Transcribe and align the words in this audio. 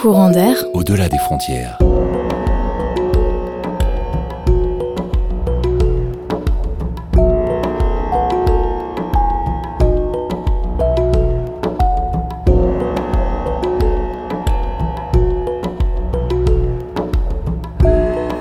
Courant 0.00 0.30
d'air. 0.30 0.54
Au-delà 0.74 1.08
des 1.08 1.18
frontières. 1.18 1.76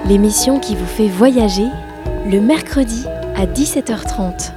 L'émission 0.07 0.59
qui 0.59 0.75
vous 0.75 0.85
fait 0.85 1.07
voyager 1.07 1.65
le 2.31 2.39
mercredi 2.39 3.07
à 3.35 3.47
17h30. 3.47 4.51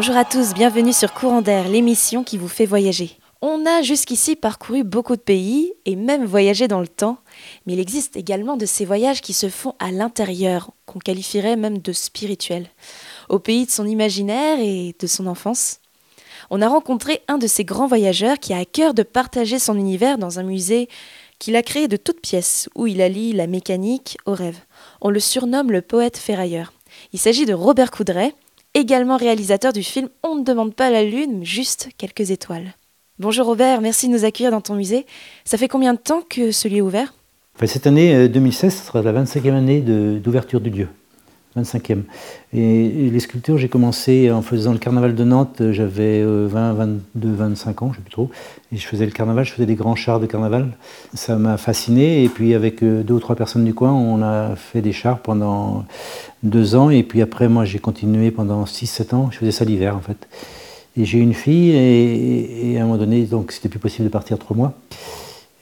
Bonjour 0.00 0.16
à 0.16 0.24
tous, 0.24 0.54
bienvenue 0.54 0.94
sur 0.94 1.12
Courant 1.12 1.42
d'air, 1.42 1.68
l'émission 1.68 2.24
qui 2.24 2.38
vous 2.38 2.48
fait 2.48 2.64
voyager. 2.64 3.18
On 3.42 3.66
a 3.66 3.82
jusqu'ici 3.82 4.34
parcouru 4.34 4.82
beaucoup 4.82 5.14
de 5.14 5.20
pays 5.20 5.74
et 5.84 5.94
même 5.94 6.24
voyagé 6.24 6.68
dans 6.68 6.80
le 6.80 6.88
temps, 6.88 7.18
mais 7.66 7.74
il 7.74 7.80
existe 7.80 8.16
également 8.16 8.56
de 8.56 8.64
ces 8.64 8.86
voyages 8.86 9.20
qui 9.20 9.34
se 9.34 9.50
font 9.50 9.74
à 9.78 9.90
l'intérieur, 9.90 10.70
qu'on 10.86 11.00
qualifierait 11.00 11.56
même 11.56 11.76
de 11.76 11.92
spirituels, 11.92 12.68
au 13.28 13.40
pays 13.40 13.66
de 13.66 13.70
son 13.70 13.84
imaginaire 13.84 14.58
et 14.58 14.96
de 14.98 15.06
son 15.06 15.26
enfance. 15.26 15.80
On 16.48 16.62
a 16.62 16.68
rencontré 16.68 17.20
un 17.28 17.36
de 17.36 17.46
ces 17.46 17.66
grands 17.66 17.86
voyageurs 17.86 18.38
qui 18.38 18.54
a 18.54 18.58
à 18.58 18.64
cœur 18.64 18.94
de 18.94 19.02
partager 19.02 19.58
son 19.58 19.76
univers 19.76 20.16
dans 20.16 20.38
un 20.38 20.44
musée 20.44 20.88
qu'il 21.38 21.56
a 21.56 21.62
créé 21.62 21.88
de 21.88 21.98
toutes 21.98 22.22
pièces, 22.22 22.70
où 22.74 22.86
il 22.86 23.02
allie 23.02 23.34
la 23.34 23.46
mécanique 23.46 24.16
au 24.24 24.32
rêve. 24.32 24.60
On 25.02 25.10
le 25.10 25.20
surnomme 25.20 25.70
le 25.70 25.82
poète 25.82 26.16
ferrailleur. 26.16 26.72
Il 27.12 27.18
s'agit 27.18 27.44
de 27.44 27.52
Robert 27.52 27.90
Coudray, 27.90 28.32
également 28.74 29.16
réalisateur 29.16 29.72
du 29.72 29.82
film 29.82 30.08
On 30.22 30.36
ne 30.36 30.44
demande 30.44 30.74
pas 30.74 30.90
la 30.90 31.04
lune, 31.04 31.44
juste 31.44 31.88
quelques 31.98 32.30
étoiles. 32.30 32.74
Bonjour 33.18 33.46
Robert, 33.46 33.80
merci 33.80 34.08
de 34.08 34.12
nous 34.12 34.24
accueillir 34.24 34.50
dans 34.50 34.60
ton 34.60 34.74
musée. 34.74 35.04
Ça 35.44 35.58
fait 35.58 35.68
combien 35.68 35.94
de 35.94 35.98
temps 35.98 36.22
que 36.28 36.52
ce 36.52 36.68
lieu 36.68 36.76
est 36.76 36.80
ouvert? 36.80 37.12
Cette 37.66 37.86
année 37.86 38.14
euh, 38.14 38.28
2016 38.28 38.74
ce 38.74 38.86
sera 38.86 39.02
la 39.02 39.12
25e 39.12 39.54
année 39.54 39.80
d'ouverture 39.80 40.60
du 40.60 40.70
lieu. 40.70 40.88
25e. 41.56 42.02
Et, 42.52 43.10
les 43.10 43.20
sculptures, 43.20 43.58
j'ai 43.58 43.68
commencé 43.68 44.30
en 44.30 44.42
faisant 44.42 44.72
le 44.72 44.78
carnaval 44.78 45.14
de 45.14 45.24
Nantes, 45.24 45.60
euh, 45.60 45.72
j'avais 45.72 46.20
euh, 46.22 46.46
20, 46.48 46.74
22, 46.74 47.32
25 47.32 47.82
ans, 47.82 47.86
je 47.86 47.90
ne 47.90 47.96
sais 47.96 48.02
plus 48.02 48.12
trop. 48.12 48.30
Et 48.72 48.76
je 48.76 48.86
faisais 48.86 49.04
le 49.04 49.10
carnaval, 49.10 49.44
je 49.44 49.52
faisais 49.52 49.66
des 49.66 49.74
grands 49.74 49.96
chars 49.96 50.20
de 50.20 50.26
carnaval. 50.26 50.76
Ça 51.14 51.36
m'a 51.36 51.56
fasciné. 51.56 52.22
Et 52.22 52.28
puis 52.28 52.54
avec 52.54 52.82
euh, 52.82 53.02
deux 53.02 53.14
ou 53.14 53.20
trois 53.20 53.36
personnes 53.36 53.64
du 53.64 53.74
coin, 53.74 53.92
on 53.92 54.22
a 54.22 54.54
fait 54.54 54.80
des 54.80 54.92
chars 54.92 55.18
pendant 55.18 55.84
deux 56.42 56.76
ans. 56.76 56.90
Et 56.90 57.02
puis 57.02 57.20
après, 57.22 57.48
moi, 57.48 57.64
j'ai 57.64 57.78
continué 57.78 58.30
pendant 58.30 58.64
6-7 58.64 59.14
ans. 59.14 59.28
Je 59.32 59.38
faisais 59.38 59.52
ça 59.52 59.64
l'hiver, 59.64 59.96
en 59.96 60.00
fait. 60.00 60.28
Et 60.96 61.04
j'ai 61.04 61.18
une 61.18 61.34
fille, 61.34 61.70
et, 61.70 62.72
et 62.72 62.78
à 62.78 62.82
un 62.82 62.84
moment 62.84 62.98
donné, 62.98 63.22
donc 63.22 63.52
c'était 63.52 63.68
plus 63.68 63.78
possible 63.78 64.04
de 64.04 64.12
partir 64.12 64.38
trois 64.38 64.56
mois. 64.56 64.74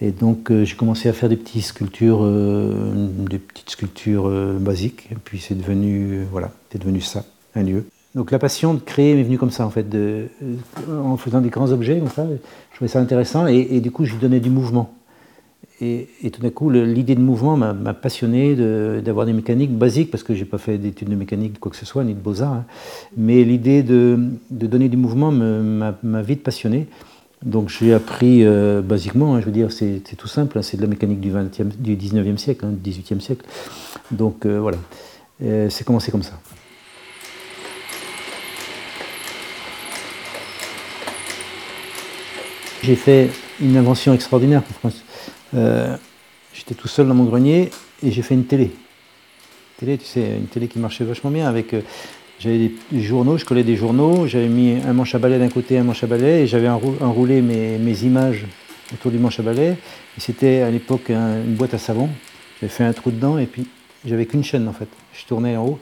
Et 0.01 0.13
donc 0.13 0.51
euh, 0.51 0.65
j'ai 0.65 0.77
commencé 0.77 1.09
à 1.09 1.13
faire 1.13 1.29
des 1.29 1.37
petites 1.37 1.65
sculptures, 1.65 2.21
euh, 2.23 3.09
des 3.29 3.39
petites 3.39 3.71
sculptures 3.71 4.29
euh, 4.29 4.57
basiques. 4.59 5.09
Et 5.11 5.17
puis 5.17 5.41
c'est 5.41 5.57
devenu, 5.57 6.25
voilà, 6.31 6.53
c'est 6.71 6.79
devenu 6.79 7.01
ça, 7.01 7.25
un 7.55 7.63
lieu. 7.65 7.85
Donc 8.15 8.31
la 8.31 8.39
passion 8.39 8.75
de 8.75 8.81
créer 8.81 9.15
m'est 9.15 9.23
venue 9.23 9.39
comme 9.39 9.51
ça 9.51 9.67
en 9.67 9.71
fait, 9.71 9.87
en 10.91 11.17
faisant 11.17 11.41
des 11.41 11.51
grands 11.51 11.71
objets 11.73 11.99
comme 11.99 12.11
ça. 12.11 12.27
Je 12.71 12.77
trouvais 12.77 12.89
ça 12.89 13.01
intéressant 13.01 13.47
et, 13.47 13.81
du 13.81 13.91
coup 13.91 14.05
je 14.05 14.13
lui 14.13 14.21
donnais 14.21 14.41
du 14.41 14.51
mouvement. 14.51 14.95
Et, 15.81 16.09
tout 16.33 16.41
d'un 16.43 16.51
coup, 16.51 16.71
l'idée 16.71 17.15
de 17.15 17.21
mouvement 17.21 17.57
m'a 17.57 17.95
passionné 17.95 18.57
d'avoir 19.01 19.27
des 19.27 19.33
mécaniques 19.33 19.71
basiques, 19.71 20.11
parce 20.11 20.25
que 20.25 20.35
j'ai 20.35 20.45
pas 20.45 20.59
fait 20.59 20.77
d'études 20.77 21.09
de 21.09 21.15
mécanique, 21.15 21.61
quoi 21.61 21.71
que 21.71 21.77
ce 21.77 21.87
soit, 21.87 22.03
ni 22.03 22.15
de 22.15 22.19
beaux-arts. 22.19 22.53
hein. 22.53 22.65
Mais 23.17 23.45
l'idée 23.45 23.85
de, 23.85 24.19
de 24.51 24.67
donner 24.67 24.89
du 24.89 24.97
mouvement 24.97 25.31
me- 25.31 25.63
m'a 25.63 25.95
m'a 26.03 26.23
vite 26.23 26.43
passionné. 26.43 26.89
Donc 27.45 27.69
j'ai 27.69 27.95
appris 27.95 28.45
euh, 28.45 28.83
basiquement, 28.83 29.35
hein, 29.35 29.41
je 29.41 29.47
veux 29.47 29.53
dire, 29.53 29.71
c'est 29.71 30.03
tout 30.17 30.27
simple, 30.27 30.59
hein, 30.59 30.63
c'est 30.63 30.77
de 30.77 30.83
la 30.83 30.89
mécanique 30.89 31.21
du, 31.21 31.31
20e, 31.31 31.69
du 31.79 31.97
19e 31.97 32.37
siècle, 32.37 32.65
hein, 32.65 32.73
du 32.73 32.91
18e 32.91 33.21
siècle. 33.21 33.45
Donc 34.11 34.45
euh, 34.45 34.59
voilà, 34.59 34.79
Euh, 35.41 35.71
c'est 35.71 35.85
commencé 35.85 36.11
comme 36.11 36.25
ça. 36.25 36.33
J'ai 42.83 42.97
fait 42.97 43.31
une 43.61 43.77
invention 43.77 44.15
extraordinaire 44.15 44.63
J'étais 46.53 46.75
tout 46.75 46.89
seul 46.89 47.07
dans 47.07 47.15
mon 47.15 47.25
grenier 47.25 47.71
et 48.03 48.11
j'ai 48.11 48.23
fait 48.23 48.35
une 48.35 48.47
télé. 48.47 48.73
Télé, 49.77 49.97
tu 49.97 50.07
sais, 50.07 50.37
une 50.37 50.49
télé 50.49 50.67
qui 50.67 50.81
marchait 50.81 51.05
vachement 51.05 51.31
bien 51.31 51.47
avec. 51.47 51.73
J'avais 52.39 52.71
des, 52.93 53.03
journaux, 53.03 53.37
je 53.37 53.45
collais 53.45 53.65
des 53.65 53.77
journaux, 53.77 54.27
j'avais 54.27 54.49
mis 54.49 54.77
un 54.87 54.93
manche 54.93 55.15
à 55.15 55.19
balai 55.19 55.39
d'un 55.39 55.49
côté, 55.49 55.77
un 55.79 55.83
manche 55.83 56.05
à 56.05 56.07
balai, 56.07 56.43
et 56.43 56.47
j'avais 56.47 56.69
enrou- 56.69 56.97
enroulé 57.01 57.43
mes, 57.43 58.03
images 58.05 58.47
autour 58.93 59.11
du 59.11 59.19
manche 59.19 59.41
à 59.41 59.43
balai. 59.43 59.77
C'était 60.19 60.61
à 60.61 60.71
l'époque 60.71 61.11
un- 61.11 61.43
une 61.45 61.55
boîte 61.55 61.75
à 61.75 61.79
savon. 61.79 62.09
J'avais 62.61 62.73
fait 62.73 62.85
un 62.85 62.93
trou 62.93 63.11
dedans 63.11 63.39
et 63.39 63.47
puis 63.47 63.67
j'avais 64.05 64.27
qu'une 64.27 64.45
chaîne 64.45 64.69
en 64.69 64.73
fait. 64.73 64.89
Je 65.13 65.25
tournais 65.27 65.57
en 65.57 65.65
haut 65.67 65.79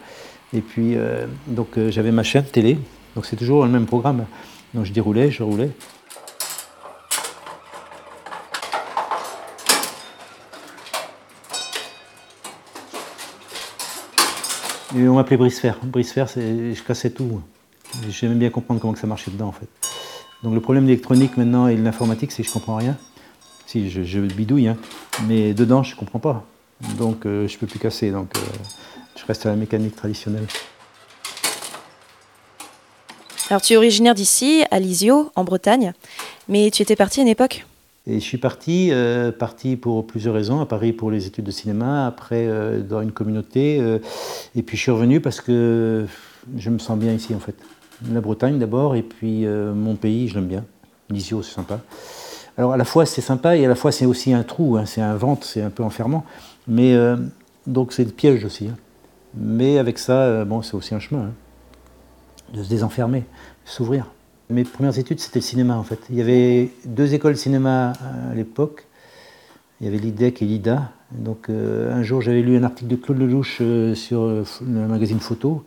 et 0.55 0.61
puis 0.61 0.95
euh, 0.95 1.27
donc 1.47 1.79
euh, 1.79 1.91
j'avais 1.91 2.13
ma 2.13 2.23
chaîne 2.23 2.45
télé. 2.45 2.79
Donc 3.15 3.27
c'est 3.27 3.37
toujours 3.37 3.65
le 3.65 3.71
même 3.71 3.87
programme. 3.87 4.27
Donc 4.75 4.85
je 4.85 4.93
déroulais, 4.93 5.31
je 5.31 5.43
roulais. 5.43 5.71
On 14.99 15.15
m'appelait 15.15 15.37
Brisfer. 15.37 15.73
Brisfer, 15.83 16.25
c'est, 16.27 16.75
je 16.75 16.83
cassais 16.83 17.11
tout. 17.11 17.43
J'aimais 18.09 18.35
bien 18.35 18.51
comprendre 18.51 18.81
comment 18.81 18.95
que 18.95 18.99
ça 18.99 19.07
marchait 19.07 19.31
dedans, 19.31 19.49
en 19.49 19.53
fait. 19.53 19.69
Donc 20.43 20.55
le 20.55 20.61
problème 20.61 20.85
de 20.85 20.89
l'électronique 20.89 21.37
maintenant 21.37 21.69
et 21.69 21.77
de 21.77 21.83
l'informatique, 21.83 22.33
c'est 22.33 22.43
que 22.43 22.49
je 22.49 22.53
comprends 22.53 22.77
rien. 22.77 22.97
Si, 23.67 23.91
je, 23.91 24.21
bidouille, 24.21 24.69
hein. 24.69 24.77
mais 25.27 25.53
dedans, 25.53 25.83
je 25.83 25.97
comprends 25.97 26.19
pas. 26.19 26.45
Donc 26.99 27.27
euh, 27.27 27.49
je 27.49 27.59
peux 27.59 27.67
plus 27.67 27.79
casser. 27.79 28.11
Donc 28.11 28.37
euh, 28.37 28.41
je 29.17 29.25
reste 29.27 29.45
à 29.45 29.51
la 29.51 29.57
mécanique 29.57 29.97
traditionnelle. 29.97 30.47
Alors 33.51 33.61
tu 33.61 33.75
es 33.75 33.77
originaire 33.77 34.15
d'ici, 34.15 34.65
à 34.71 34.79
Lisio, 34.79 35.31
en 35.37 35.45
Bretagne, 35.45 35.93
mais 36.49 36.71
tu 36.71 36.83
étais 36.83 36.97
parti 36.97 37.21
à 37.21 37.23
une 37.23 37.29
époque 37.29 37.67
Et 38.09 38.21
je 38.21 38.25
suis 38.25 38.39
parti, 38.39 38.91
euh, 38.93 39.33
parti 39.33 39.75
pour 39.77 40.07
plusieurs 40.07 40.35
raisons, 40.35 40.61
à 40.61 40.67
Paris 40.67 40.93
pour 40.93 41.11
les 41.11 41.27
études 41.27 41.45
de 41.45 41.51
cinéma, 41.51 42.07
après 42.07 42.47
euh, 42.47 42.81
dans 42.81 43.01
une 43.03 43.11
communauté, 43.11 43.79
euh, 43.81 43.99
et 44.55 44.63
puis 44.63 44.77
je 44.77 44.83
suis 44.83 44.93
revenu 44.93 45.21
parce 45.21 45.41
que 45.41 46.07
je 46.57 46.71
me 46.71 46.79
sens 46.79 46.97
bien 46.97 47.13
ici 47.13 47.35
en 47.35 47.41
fait. 47.41 47.57
La 48.13 48.21
Bretagne 48.21 48.61
d'abord, 48.61 48.95
et 48.95 49.03
puis 49.03 49.47
mon 49.47 49.97
pays, 49.97 50.29
je 50.29 50.35
l'aime 50.35 50.47
bien. 50.47 50.65
Lisio, 51.09 51.43
c'est 51.43 51.55
sympa. 51.55 51.81
Alors 52.59 52.75
à 52.75 52.77
la 52.77 52.85
fois 52.85 53.07
c'est 53.07 53.23
sympa 53.23 53.57
et 53.57 53.65
à 53.65 53.69
la 53.69 53.75
fois 53.75 53.91
c'est 53.91 54.07
aussi 54.07 54.33
un 54.35 54.43
trou, 54.43 54.77
hein, 54.77 54.85
c'est 54.87 55.01
un 55.01 55.17
ventre, 55.17 55.47
c'est 55.47 55.63
un 55.63 55.71
peu 55.71 55.83
enfermant, 55.83 56.25
mais 56.69 56.95
donc 57.67 57.93
c'est 57.95 58.05
le 58.05 58.11
piège 58.11 58.45
aussi. 58.45 58.69
hein. 58.69 58.77
Mais 59.35 59.79
avec 59.79 59.99
ça, 59.99 60.45
bon, 60.45 60.63
c'est 60.63 60.75
aussi 60.75 60.95
un 60.95 61.01
chemin, 61.01 61.23
hein, 61.23 61.33
de 62.53 62.63
se 62.63 62.69
désenfermer, 62.69 63.25
s'ouvrir. 63.65 64.07
Mes 64.49 64.63
premières 64.63 64.97
études, 64.97 65.19
c'était 65.19 65.41
le 65.41 65.45
cinéma 65.45 65.77
en 65.77 65.83
fait. 65.83 65.99
Il 66.09 66.17
y 66.17 66.21
avait 66.21 66.71
deux 66.85 67.15
écoles 67.15 67.33
de 67.33 67.39
cinéma 67.39 67.95
à 68.31 68.35
l'époque. 68.35 68.87
Il 69.81 69.87
y 69.87 69.89
avait 69.89 69.99
l'IDEC 69.99 70.41
et 70.41 70.45
l'IDA. 70.45 70.93
Donc 71.11 71.49
euh, 71.49 71.93
un 71.93 72.05
jour, 72.05 72.23
j'avais 72.23 72.43
lu 72.43 72.57
un 72.57 72.63
article 72.63 72.89
de 72.89 72.97
Claude 72.97 73.19
Lelouch 73.19 73.59
euh, 73.61 73.97
sur 73.97 74.23
euh, 74.23 74.45
le 74.63 74.87
magazine 74.87 75.19
Photo. 75.19 75.65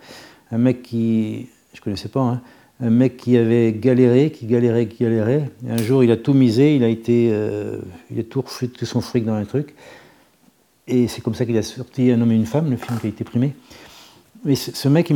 Un 0.51 0.59
mec 0.59 0.81
qui, 0.81 1.50
je 1.73 1.81
connaissais 1.81 2.07
pas, 2.07 2.22
hein, 2.22 2.41
un 2.79 2.90
mec 2.90 3.17
qui 3.17 3.38
avait 3.38 3.73
galéré, 3.73 4.31
qui 4.31 4.46
galérait, 4.46 4.87
qui 4.87 5.03
galérait. 5.03 5.52
Et 5.67 5.72
un 5.72 5.78
jour, 5.78 6.02
il 6.02 6.11
a 6.11 6.17
tout 6.17 6.34
misé, 6.34 6.76
il 6.76 6.84
a 6.85 6.87
été, 6.87 7.26
il 8.09 8.20
a 8.20 8.23
tout 8.23 8.41
refait 8.41 8.67
tout 8.67 8.85
son 8.85 9.02
fric 9.02 9.26
dans 9.26 9.34
un 9.34 9.46
truc. 9.46 9.76
Et 10.87 11.08
c'est 11.08 11.22
comme 11.22 11.35
ça 11.35 11.46
qu'il 11.46 11.58
a 11.58 11.61
sorti 11.61 12.11
Un 12.11 12.22
homme 12.22 12.31
et 12.31 12.35
une 12.35 12.46
femme, 12.46 12.72
le 12.72 12.78
film 12.78 12.97
qui 12.99 13.08
a 13.08 13.09
été 13.09 13.23
primé. 13.23 13.53
Mais 14.46 14.56
ce, 14.56 14.88
mec, 14.88 15.12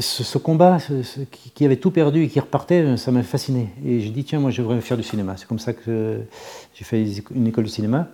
ce, 0.00 0.38
combat, 0.38 0.78
qui, 1.54 1.64
avait 1.64 1.76
tout 1.76 1.90
perdu 1.90 2.22
et 2.22 2.28
qui 2.28 2.38
repartait, 2.38 2.96
ça 2.96 3.10
m'a 3.10 3.24
fasciné. 3.24 3.70
Et 3.84 4.00
j'ai 4.00 4.10
dit, 4.10 4.22
tiens, 4.22 4.38
moi, 4.38 4.50
je 4.52 4.62
devrais 4.62 4.80
faire 4.80 4.96
du 4.96 5.02
cinéma. 5.02 5.34
C'est 5.36 5.48
comme 5.48 5.58
ça 5.58 5.72
que 5.72 6.20
j'ai 6.74 6.84
fait 6.84 7.04
une 7.34 7.48
école 7.48 7.64
de 7.64 7.68
cinéma. 7.70 8.08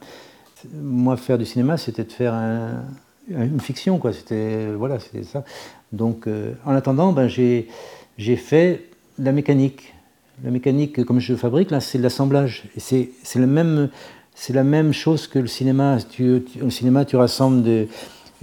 Moi, 0.73 1.19
faire 1.19 1.37
du 1.37 1.45
cinéma, 1.45 1.77
c'était 1.77 2.05
de 2.05 2.13
faire 2.13 2.33
un- 2.33 2.83
une 3.29 3.61
fiction, 3.61 3.99
quoi. 3.99 4.15
C'était 4.15 4.69
voilà, 4.73 5.01
c'était 5.01 5.23
ça. 5.23 5.45
Donc, 5.93 6.27
euh, 6.27 6.55
en 6.65 6.75
attendant, 6.75 7.13
ben, 7.13 7.29
j'ai 7.29 8.37
fait 8.37 8.89
la 9.19 9.33
mécanique. 9.33 9.93
La 10.43 10.51
mécanique, 10.51 11.05
comme 11.05 11.21
je 11.21 11.35
fabrique, 11.35 11.71
là, 11.71 11.81
c'est 11.81 11.99
l'assemblage. 11.99 12.65
C'est 12.79 13.11
le 13.35 13.47
la 14.55 14.65
même 14.65 14.93
chose 14.93 15.27
que 15.27 15.39
le 15.39 15.47
cinéma. 15.47 15.99
Tu, 16.11 16.43
au 16.63 16.71
cinéma, 16.71 17.05
tu 17.05 17.17
rassembles 17.17 17.63
des- 17.63 17.89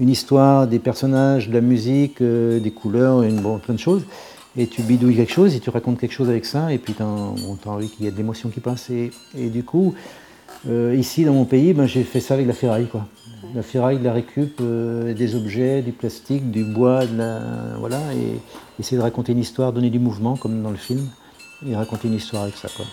une 0.02 0.10
histoire, 0.10 0.68
des 0.68 0.80
personnages, 0.80 1.48
de 1.48 1.54
la 1.54 1.62
musique, 1.62 2.22
euh, 2.22 2.60
des 2.60 2.72
couleurs, 2.72 3.22
une, 3.22 3.40
bon, 3.40 3.60
plein 3.60 3.76
de 3.76 3.80
choses. 3.80 4.04
et 4.58 4.68
tu 4.68 4.82
bidouilles 4.82 5.16
quelque 5.16 5.32
chose 5.32 5.56
et 5.56 5.60
tu 5.62 5.70
racontes 5.70 6.00
quelque 6.00 6.12
chose 6.12 6.28
avec 6.28 6.44
ça, 6.44 6.74
et 6.74 6.80
puis 6.80 6.94
tu 6.94 7.04
as 7.04 7.06
envie 7.06 7.88
qu'il 7.88 8.04
y 8.04 8.08
ait 8.08 8.12
de 8.12 8.18
l'émotion 8.18 8.50
qui 8.50 8.60
passe. 8.60 8.90
Et, 8.90 9.12
du 9.36 9.64
coup, 9.64 9.94
euh, 10.68 10.96
ici 10.98 11.24
dans 11.24 11.34
mon 11.34 11.46
pays, 11.46 11.74
ben, 11.74 11.86
j'ai 11.86 12.04
fait 12.04 12.20
ça 12.20 12.34
avec 12.34 12.48
la 12.48 12.54
ferraille. 12.54 12.88
Quoi. 12.88 13.06
La 13.54 13.62
ferraille, 13.62 14.00
la 14.02 14.12
récup, 14.12 14.60
euh, 14.60 15.14
des 15.14 15.36
objets, 15.36 15.84
du 15.84 15.92
plastique, 15.92 16.50
du 16.50 16.64
bois, 16.64 17.06
de 17.06 17.18
la, 17.18 17.40
voilà, 17.80 18.02
et 18.16 18.40
essayer 18.80 18.98
de 18.98 19.04
raconter 19.04 19.34
une 19.34 19.40
histoire, 19.40 19.72
donner 19.72 19.92
du 19.92 20.00
mouvement 20.00 20.36
comme 20.36 20.64
dans 20.64 20.72
le 20.72 20.78
film, 20.78 21.08
et 21.66 21.76
raconter 21.76 22.08
une 22.08 22.16
histoire 22.16 22.44
avec 22.44 22.56
ça. 22.56 22.70
Quoi. 22.76 22.86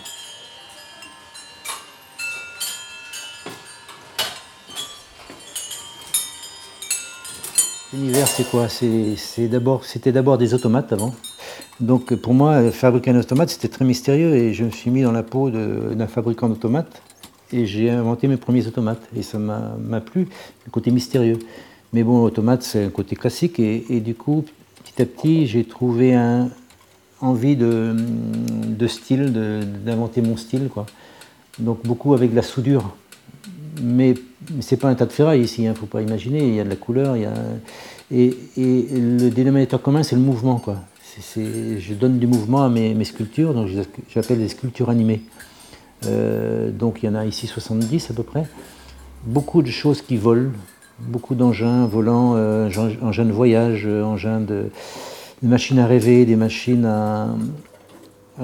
L'univers, 7.91 8.27
c'est 8.27 8.47
quoi? 8.47 8.67
C'était 8.69 10.11
d'abord 10.11 10.37
des 10.37 10.53
automates 10.53 10.93
avant. 10.93 11.15
Donc 11.79 12.13
pour 12.13 12.35
moi, 12.35 12.69
fabriquer 12.71 13.09
un 13.09 13.19
automate, 13.19 13.49
c'était 13.49 13.67
très 13.67 13.83
mystérieux 13.83 14.35
et 14.35 14.53
je 14.53 14.63
me 14.63 14.69
suis 14.69 14.91
mis 14.91 15.01
dans 15.01 15.11
la 15.11 15.23
peau 15.23 15.49
d'un 15.49 16.07
fabricant 16.07 16.49
d'automates 16.49 17.01
et 17.51 17.65
j'ai 17.65 17.89
inventé 17.89 18.27
mes 18.27 18.37
premiers 18.37 18.67
automates 18.67 19.01
et 19.15 19.23
ça 19.23 19.39
m'a 19.39 20.01
plu, 20.01 20.27
le 20.67 20.71
côté 20.71 20.91
mystérieux. 20.91 21.39
Mais 21.91 22.03
bon, 22.03 22.21
automate, 22.21 22.61
c'est 22.61 22.85
un 22.85 22.89
côté 22.89 23.15
classique 23.15 23.59
et, 23.59 23.99
du 24.01 24.13
coup, 24.13 24.45
petit 24.83 25.01
à 25.01 25.05
petit, 25.07 25.47
j'ai 25.47 25.63
trouvé 25.63 26.13
un, 26.13 26.49
envie 27.21 27.55
de, 27.55 27.95
de 28.67 28.87
style, 28.87 29.33
d'inventer 29.83 30.21
mon 30.21 30.37
style. 30.37 30.69
Quoi. 30.69 30.85
Donc 31.57 31.79
beaucoup 31.83 32.13
avec 32.13 32.35
la 32.35 32.43
soudure. 32.43 32.95
Mais 33.81 34.13
c'est 34.61 34.77
pas 34.77 34.89
un 34.89 34.95
tas 34.95 35.05
de 35.05 35.11
ferraille 35.11 35.41
ici, 35.41 35.63
il 35.63 35.67
hein, 35.67 35.71
ne 35.71 35.75
faut 35.75 35.85
pas 35.85 36.01
imaginer, 36.01 36.47
il 36.47 36.55
y 36.55 36.59
a 36.59 36.63
de 36.63 36.69
la 36.69 36.75
couleur, 36.75 37.15
il 37.15 37.23
y 37.23 37.25
a... 37.25 37.33
Et, 38.11 38.35
le 38.57 39.29
dénominateur 39.29 39.81
commun, 39.81 40.01
c'est 40.01 40.15
le 40.15 40.21
mouvement. 40.21 40.57
Quoi 40.57 40.77
je 41.35 41.93
donne 41.93 42.19
du 42.19 42.27
mouvement 42.27 42.63
à 42.63 42.69
mes, 42.69 43.03
sculptures, 43.03 43.53
donc 43.53 43.69
j'appelle 44.09 44.39
des 44.39 44.47
sculptures 44.47 44.89
animées. 44.89 45.21
Euh, 46.05 46.71
donc 46.71 47.03
il 47.03 47.07
y 47.07 47.09
en 47.09 47.15
a 47.15 47.25
ici 47.25 47.47
70 47.47 48.11
à 48.11 48.13
peu 48.13 48.23
près. 48.23 48.45
Beaucoup 49.25 49.61
de 49.61 49.69
choses 49.69 50.01
qui 50.01 50.17
volent, 50.17 50.51
beaucoup 50.99 51.35
d'engins 51.35 51.85
volants, 51.85 52.33
euh, 52.35 52.69
engins 53.01 53.25
de 53.25 53.31
voyage, 53.31 53.85
engins 53.85 54.39
de, 54.39 54.69
machines 55.43 55.79
à 55.79 55.87
rêver, 55.87 56.25
des 56.25 56.35
machines 56.35 56.85
à, 56.85 57.27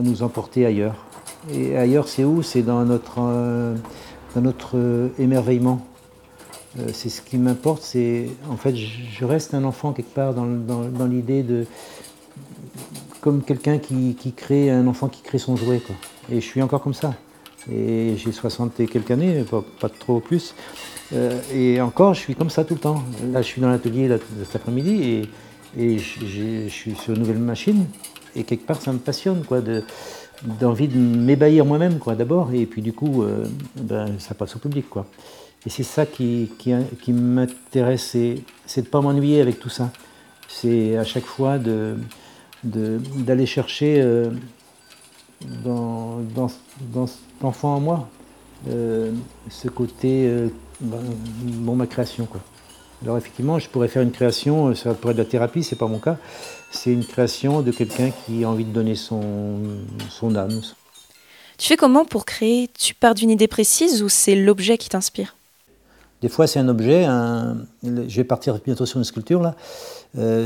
nous 0.02 0.24
emporter 0.24 0.66
ailleurs. 0.66 1.06
Et 1.54 1.78
ailleurs, 1.78 2.10
c'est 2.10 2.26
où? 2.26 2.44
C'est 2.44 2.64
dans 2.64 2.84
notre, 2.84 3.20
euh, 3.20 3.76
dans 4.36 4.42
notre 4.42 5.10
émerveillement. 5.18 5.86
c'est 6.94 7.10
ce 7.10 7.22
qui 7.22 7.38
m'importe, 7.38 7.82
c'est 7.82 8.28
en 8.50 8.58
fait, 8.58 8.76
je 8.76 9.26
reste 9.26 9.54
un 9.54 9.64
enfant 9.64 9.94
quelque 9.94 10.14
part 10.14 10.34
dans 10.34 11.08
l'idée 11.08 11.42
de, 11.42 11.66
comme 13.26 13.42
quelqu'un 13.42 13.80
qui, 13.80 14.34
crée, 14.38 14.70
un 14.70 14.86
enfant 14.86 15.08
qui 15.08 15.24
crée 15.24 15.40
son 15.40 15.56
jouet. 15.56 15.82
Et 16.32 16.36
je 16.36 16.46
suis 16.46 16.62
encore 16.62 16.80
comme 16.80 16.94
ça. 16.94 17.16
Et 17.72 18.14
j'ai 18.18 18.32
60 18.32 18.80
et 18.82 18.86
quelques 18.86 19.10
années, 19.10 19.44
pas, 19.80 19.90
trop 19.90 20.20
plus. 20.20 20.54
Euh, 21.12 21.42
et 21.52 21.82
encore, 21.82 22.14
je 22.14 22.20
suis 22.20 22.36
comme 22.36 22.52
ça 22.52 22.64
tout 22.64 22.76
le 22.76 22.80
temps. 22.80 23.04
Là, 23.32 23.42
je 23.42 23.48
suis 23.48 23.62
dans 23.62 23.70
l'atelier 23.70 24.16
cet 24.44 24.58
après-midi 24.58 25.26
et, 25.76 25.84
et 25.84 25.98
je 25.98 26.68
suis 26.68 26.94
sur 26.94 27.16
une 27.16 27.22
nouvelle 27.22 27.40
machine. 27.40 27.88
Et 28.36 28.44
quelque 28.44 28.68
part, 28.68 28.80
ça 28.80 28.94
me 28.94 29.00
passionne, 29.00 29.44
quoi, 29.44 29.60
de, 29.60 29.84
d'envie 30.44 30.88
de 30.88 30.98
m'ébahir 30.98 31.66
moi-même, 31.66 32.00
quoi, 32.00 32.16
d'abord. 32.16 32.54
Et 32.54 32.66
puis, 32.66 32.82
du 32.82 32.94
coup, 32.94 33.24
euh, 33.24 33.46
ben, 33.76 34.20
ça 34.20 34.36
passe 34.36 34.56
au 34.56 34.60
public, 34.60 34.90
quoi. 34.90 35.06
Et 35.66 35.70
c'est 35.70 35.84
ça 35.84 36.06
qui, 36.06 36.52
qui, 36.60 36.74
qui 37.02 37.12
m'intéresse, 37.14 38.04
c'est, 38.12 38.36
de 38.36 38.82
ne 38.82 38.86
pas 38.86 39.02
m'ennuyer 39.02 39.42
avec 39.42 39.60
tout 39.60 39.70
ça. 39.70 39.92
C'est 40.48 40.96
à 40.98 41.04
chaque 41.04 41.26
fois 41.26 41.58
de, 41.58 41.98
d'aller 42.64 43.46
chercher 43.48 44.00
euh, 44.02 44.30
dans, 45.64 46.20
dans, 46.36 46.52
dans, 46.94 47.08
cet 47.08 47.44
enfant 47.44 47.76
en 47.76 47.80
moi 47.80 48.10
euh, 48.70 49.12
ce 49.50 49.68
côté, 49.68 50.30
ben, 50.82 51.00
bon, 51.42 51.76
ma 51.76 51.88
création. 51.88 52.26
Quoi. 52.26 52.42
Alors 53.04 53.18
effectivement, 53.18 53.60
je 53.60 53.70
pourrais 53.70 53.88
faire 53.88 54.02
une 54.02 54.12
création, 54.12 54.74
ça 54.74 54.94
pourrait 54.94 55.12
être 55.12 55.18
de 55.18 55.24
la 55.24 55.30
thérapie, 55.30 55.64
c'est 55.64 55.76
pas 55.76 55.88
mon 55.88 56.00
cas. 56.00 56.18
C'est 56.72 56.92
une 56.92 57.06
création 57.06 57.62
de 57.62 57.72
quelqu'un 57.72 58.12
qui 58.12 58.44
a 58.44 58.50
envie 58.50 58.66
de 58.66 58.72
donner 58.72 58.96
son, 58.96 59.60
son 60.10 60.36
âme. 60.36 60.62
Tu 61.58 61.68
fais 61.68 61.78
comment 61.78 62.06
pour 62.06 62.26
créer 62.26 62.70
Tu 62.78 62.94
pars 62.94 63.16
d'une 63.16 63.30
idée 63.30 63.48
précise 63.48 64.04
ou 64.04 64.10
c'est 64.10 64.36
l'objet 64.36 64.78
qui 64.78 64.90
t'inspire 64.90 65.36
Des 66.22 66.30
fois, 66.30 66.48
c'est 66.48 66.60
un 66.60 66.68
objet. 66.68 67.06
je 67.84 68.16
vais 68.16 68.24
partir 68.24 68.60
bientôt 68.66 68.86
sur 68.86 68.98
une 68.98 69.06
sculpture 69.06 69.42
là. 69.42 69.56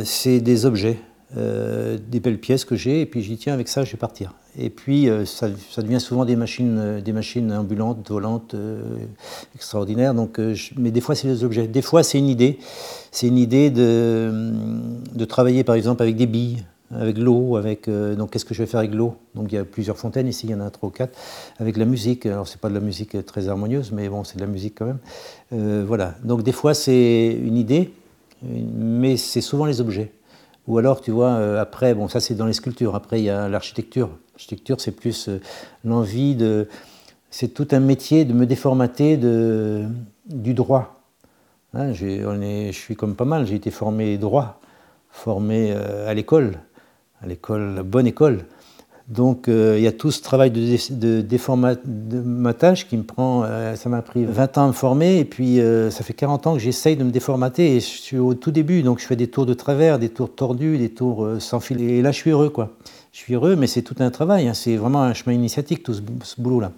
c'est 0.03 0.39
des 0.39 0.65
objets. 0.65 0.99
Euh, 1.37 1.99
des 2.07 2.19
belles 2.19 2.39
pièces 2.39 2.65
que 2.65 2.75
j'ai, 2.75 3.01
et 3.01 3.05
puis 3.05 3.21
j'y 3.21 3.37
tiens 3.37 3.53
avec 3.53 3.67
ça, 3.67 3.83
je 3.83 3.91
vais 3.91 3.99
partir. 3.99 4.33
Et 4.57 4.71
puis 4.71 5.07
euh, 5.07 5.25
ça, 5.25 5.47
devient 5.77 5.99
souvent 5.99 6.25
des 6.25 6.35
machines, 6.35 6.77
euh, 6.79 7.01
des 7.01 7.13
machines 7.13 7.53
ambulantes, 7.53 8.09
volantes, 8.09 8.55
extraordinaires. 9.53 10.15
Donc, 10.15 10.39
mais 10.75 10.89
des 10.89 11.01
fois 11.01 11.13
c'est 11.13 11.27
des 11.27 11.43
objets, 11.43 11.67
des 11.67 11.83
fois 11.83 12.01
c'est 12.01 12.17
une 12.17 12.29
idée. 12.29 12.57
C'est 13.11 13.27
une 13.27 13.37
idée 13.37 13.69
de, 13.69 14.51
de, 15.13 15.25
travailler 15.25 15.63
par 15.63 15.75
exemple 15.75 16.01
avec 16.01 16.15
des 16.15 16.25
billes, 16.25 16.63
avec 16.91 17.19
l'eau, 17.19 17.57
avec 17.57 17.87
donc 17.87 18.31
qu'est-ce 18.31 18.45
que 18.45 18.55
je 18.55 18.63
vais 18.63 18.67
faire 18.67 18.79
avec 18.79 18.95
l'eau? 18.95 19.15
Donc 19.35 19.51
il 19.51 19.55
y 19.55 19.59
a 19.59 19.65
plusieurs 19.65 19.97
fontaines 19.97 20.27
ici, 20.27 20.47
il 20.47 20.51
y 20.51 20.55
en 20.55 20.61
a 20.61 20.71
trois 20.71 20.89
ou 20.89 20.91
quatre. 20.91 21.15
Avec 21.59 21.77
la 21.77 21.85
musique, 21.85 22.25
alors 22.25 22.47
c'est 22.47 22.59
pas 22.59 22.69
de 22.69 22.73
la 22.73 22.79
musique 22.79 23.23
très 23.27 23.49
harmonieuse, 23.49 23.91
mais 23.91 24.09
bon 24.09 24.23
c'est 24.23 24.37
de 24.37 24.41
la 24.41 24.47
musique 24.47 24.79
quand 24.79 24.87
même. 24.87 25.85
voilà. 25.85 26.15
Donc 26.23 26.41
des 26.41 26.53
fois 26.53 26.73
c'est 26.73 27.37
une 27.39 27.55
idée, 27.55 27.93
mais 28.41 29.15
c'est 29.15 29.41
souvent 29.41 29.65
les 29.65 29.79
objets. 29.79 30.11
Ou 30.69 30.77
alors, 30.77 31.01
tu 31.01 31.09
vois, 31.09 31.31
euh, 31.31 31.59
après, 31.59 31.95
bon, 31.95 32.07
ça 32.07 32.19
c'est 32.19 32.35
dans 32.35 32.45
les 32.45 32.53
sculptures. 32.53 32.93
Après, 32.93 33.19
il 33.19 33.23
y 33.23 33.29
a 33.31 33.49
l'architecture. 33.49 34.11
L'architecture, 34.33 34.79
c'est 34.79 34.91
plus 34.91 35.27
euh, 35.27 35.41
l'envie 35.83 36.35
de. 36.35 36.67
C'est 37.31 37.49
tout 37.49 37.67
un 37.71 37.79
métier 37.79 38.23
de 38.23 38.33
me 38.33 38.45
déformater 38.45 39.17
de, 39.17 39.85
du 40.27 40.53
droit. 40.53 41.01
Hein, 41.73 41.91
on 42.25 42.41
est, 42.41 42.71
je 42.71 42.77
suis 42.77 42.95
comme 42.95 43.15
pas 43.15 43.25
mal, 43.25 43.45
j'ai 43.47 43.55
été 43.55 43.71
formé 43.71 44.17
droit, 44.17 44.59
formé 45.09 45.71
euh, 45.71 46.07
à 46.07 46.13
l'école, 46.13 46.59
à 47.21 47.27
l'école, 47.27 47.75
la 47.75 47.83
bonne 47.83 48.07
école. 48.07 48.45
Donc 49.09 49.47
euh, 49.47 49.75
il 49.77 49.83
y 49.83 49.87
a 49.87 49.91
tout 49.91 50.11
ce 50.11 50.21
travail 50.21 50.51
de, 50.51 51.21
déformatage 51.21 52.87
qui 52.87 52.95
me 52.95 53.01
prend, 53.01 53.43
euh, 53.43 53.75
ça 53.75 53.89
m'a 53.89 54.03
pris 54.03 54.23
20 54.23 54.57
ans 54.59 54.65
à 54.65 54.67
me 54.67 54.71
former 54.71 55.17
et 55.17 55.25
puis 55.25 55.59
euh, 55.59 55.89
ça 55.89 56.03
fait 56.03 56.13
40 56.13 56.45
ans 56.45 56.53
que 56.53 56.59
j'essaye 56.59 56.95
de 56.95 57.03
me 57.03 57.09
déformater 57.09 57.75
et 57.75 57.79
je 57.79 57.85
suis 57.85 58.17
au 58.19 58.35
tout 58.35 58.51
début, 58.51 58.83
donc 58.83 58.99
je 58.99 59.07
fais 59.07 59.15
des 59.15 59.27
tours 59.27 59.47
de 59.47 59.55
travers, 59.55 59.97
des 59.97 60.09
tours 60.09 60.33
tordus, 60.35 60.77
des 60.77 60.89
tours 60.89 61.27
sans 61.39 61.59
fil. 61.59 61.81
Et 61.81 62.03
là 62.03 62.11
je 62.11 62.17
suis 62.17 62.29
heureux 62.29 62.49
quoi. 62.49 62.77
Je 63.11 63.17
suis 63.17 63.33
heureux 63.33 63.55
mais 63.55 63.65
c'est 63.65 63.81
tout 63.81 63.95
un 63.97 64.11
travail, 64.11 64.47
hein. 64.47 64.53
c'est 64.53 64.75
vraiment 64.75 65.01
un 65.01 65.15
chemin 65.15 65.35
initiatique 65.35 65.81
tout 65.81 65.95
ce, 65.95 66.39
boulot-là. 66.39 66.71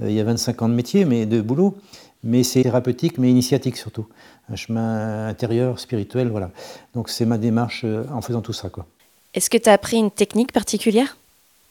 il 0.00 0.12
y 0.12 0.20
a 0.20 0.24
25 0.24 0.60
ans 0.60 0.68
de 0.68 0.74
métier, 0.74 1.06
mais 1.06 1.24
de 1.24 1.40
boulot, 1.40 1.78
mais 2.22 2.42
c'est 2.42 2.62
thérapeutique 2.62 3.16
mais 3.16 3.30
initiatique 3.30 3.78
surtout. 3.78 4.06
Un 4.50 4.56
chemin 4.56 5.28
intérieur, 5.28 5.80
spirituel, 5.80 6.28
voilà. 6.28 6.50
Donc 6.92 7.08
c'est 7.08 7.24
ma 7.24 7.38
démarche 7.38 7.86
en 8.12 8.20
faisant 8.20 8.42
tout 8.42 8.52
ça 8.52 8.68
quoi. 8.68 8.84
Est-ce 9.32 9.48
que 9.48 9.56
tu 9.56 9.70
as 9.70 9.72
appris 9.72 9.96
une 9.96 10.10
technique 10.10 10.52
particulière? 10.52 11.16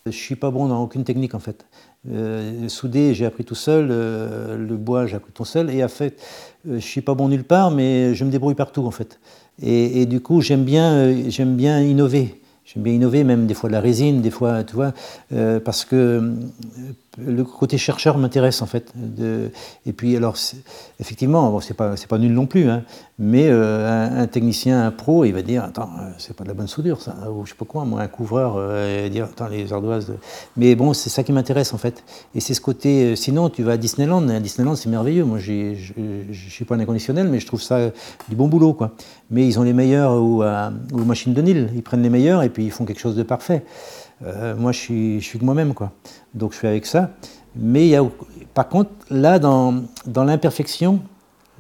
Je 0.06 0.12
suis 0.12 0.36
pas 0.36 0.52
bon 0.52 0.68
dans 0.68 0.82
aucune 0.82 1.04
technique 1.04 1.36
en 1.36 1.40
fait. 1.40 1.66
Euh, 2.10 2.70
souder, 2.70 3.14
j'ai 3.14 3.26
appris 3.26 3.44
tout 3.44 3.56
seul, 3.56 3.90
euh, 3.92 4.58
le 4.58 4.78
bois, 4.78 5.06
j'ai 5.06 5.18
appris 5.18 5.34
tout 5.34 5.44
seul, 5.44 5.70
et 5.70 5.84
en 5.84 5.90
fait, 5.90 6.22
euh, 6.68 6.76
je 6.76 6.86
suis 6.86 7.02
pas 7.02 7.14
bon 7.14 7.28
nulle 7.28 7.44
part, 7.44 7.72
mais 7.72 8.16
je 8.16 8.24
me 8.24 8.32
débrouille 8.32 8.56
partout 8.56 8.86
en 8.86 8.92
fait. 8.92 9.20
Et, 9.62 10.06
du 10.06 10.22
coup, 10.22 10.40
j'aime 10.40 10.64
bien, 10.64 11.14
j'aime 11.28 11.58
bien 11.58 11.82
innover. 11.82 12.42
J'aime 12.64 12.84
bien 12.84 12.94
innover, 12.94 13.26
même 13.26 13.46
des 13.46 13.54
fois 13.54 13.70
de 13.70 13.74
la 13.74 13.82
résine, 13.82 14.22
des 14.22 14.30
fois, 14.30 14.64
tu 14.64 14.74
vois, 14.74 14.94
parce 15.66 15.84
que 15.84 16.34
le 17.18 17.44
côté 17.44 17.78
chercheur 17.78 18.18
m'intéresse 18.18 18.62
en 18.62 18.66
fait. 18.66 18.92
De, 18.96 19.52
et 19.86 19.94
puis 19.94 20.16
alors, 20.16 20.36
effectivement, 21.00 21.50
bon, 21.50 21.60
c'est 21.60 21.74
pas 21.74 21.96
pas 22.08 22.18
nul 22.18 22.34
non 22.34 22.46
plus, 22.46 22.70
hein, 22.70 22.84
mais 23.18 23.48
euh, 23.50 24.22
un, 24.22 24.28
technicien, 24.28 24.86
un 24.86 24.92
pro, 24.92 25.26
il 25.26 25.34
va 25.34 25.42
dire 25.42 25.64
attends, 25.64 25.90
euh, 26.00 26.12
c'est 26.18 26.36
pas 26.36 26.44
de 26.44 26.50
la 26.50 26.54
bonne 26.54 26.68
soudure 26.68 27.02
ça, 27.02 27.16
ou 27.32 27.46
je 27.46 27.52
sais 27.52 27.56
pas 27.58 27.66
quoi, 27.66 27.86
moi 27.86 28.02
un 28.02 28.08
couvreur, 28.08 28.56
euh, 28.58 28.98
il 29.00 29.04
va 29.04 29.10
dire 29.10 29.26
attends 29.26 29.48
les 29.48 29.74
ardoises. 29.74 30.14
Mais 30.58 30.76
bon, 30.76 30.94
c'est 30.94 31.10
ça 31.10 31.24
qui 31.24 31.32
m'intéresse 31.32 31.74
en 31.74 31.78
fait. 31.78 32.04
Et 32.36 32.40
c'est 32.40 32.54
ce 32.54 32.62
côté. 32.62 33.16
sinon, 33.16 33.50
tu 33.50 33.64
vas 33.64 33.74
à 33.74 33.78
Disneyland, 33.78 34.28
à 34.30 34.40
Disneyland 34.40 34.76
c'est 34.76 34.90
merveilleux. 34.90 35.26
Moi, 35.26 35.40
je 35.40 35.74
suis 36.32 36.66
pas 36.66 36.76
un 36.76 36.80
inconditionnel, 36.80 37.28
mais 37.28 37.40
je 37.40 37.48
trouve 37.48 37.62
ça 37.62 37.92
du 38.30 38.36
bon 38.36 38.48
boulot 38.48 38.74
quoi. 38.74 38.92
Mais 39.32 39.46
ils 39.48 39.60
ont 39.60 39.64
les 39.64 39.74
meilleurs 39.74 40.22
ou, 40.22 40.44
ou 40.44 40.98
machines 41.06 41.34
de 41.34 41.42
Nil, 41.42 41.70
ils 41.76 41.84
prennent 41.84 42.04
les 42.04 42.10
meilleurs 42.10 42.44
et 42.44 42.50
puis 42.50 42.66
ils 42.66 42.72
font 42.72 42.86
quelque 42.86 43.02
chose 43.02 43.16
de 43.16 43.24
parfait. 43.24 43.64
Euh, 44.26 44.56
moi, 44.56 44.72
je 44.72 44.80
suis, 44.80 45.22
je 45.22 45.26
suis 45.26 45.40
que 45.40 45.46
moi-même, 45.46 45.74
quoi. 45.74 45.92
Donc, 46.34 46.54
je 46.54 46.58
fais 46.58 46.68
avec 46.68 46.86
ça. 46.86 47.12
Mais 47.56 47.88
il 47.88 47.90
y 47.90 47.96
a, 47.96 48.04
par 48.54 48.68
contre, 48.68 48.92
là, 49.10 49.40
dans, 49.40 49.84
l'imperfection, 50.06 51.02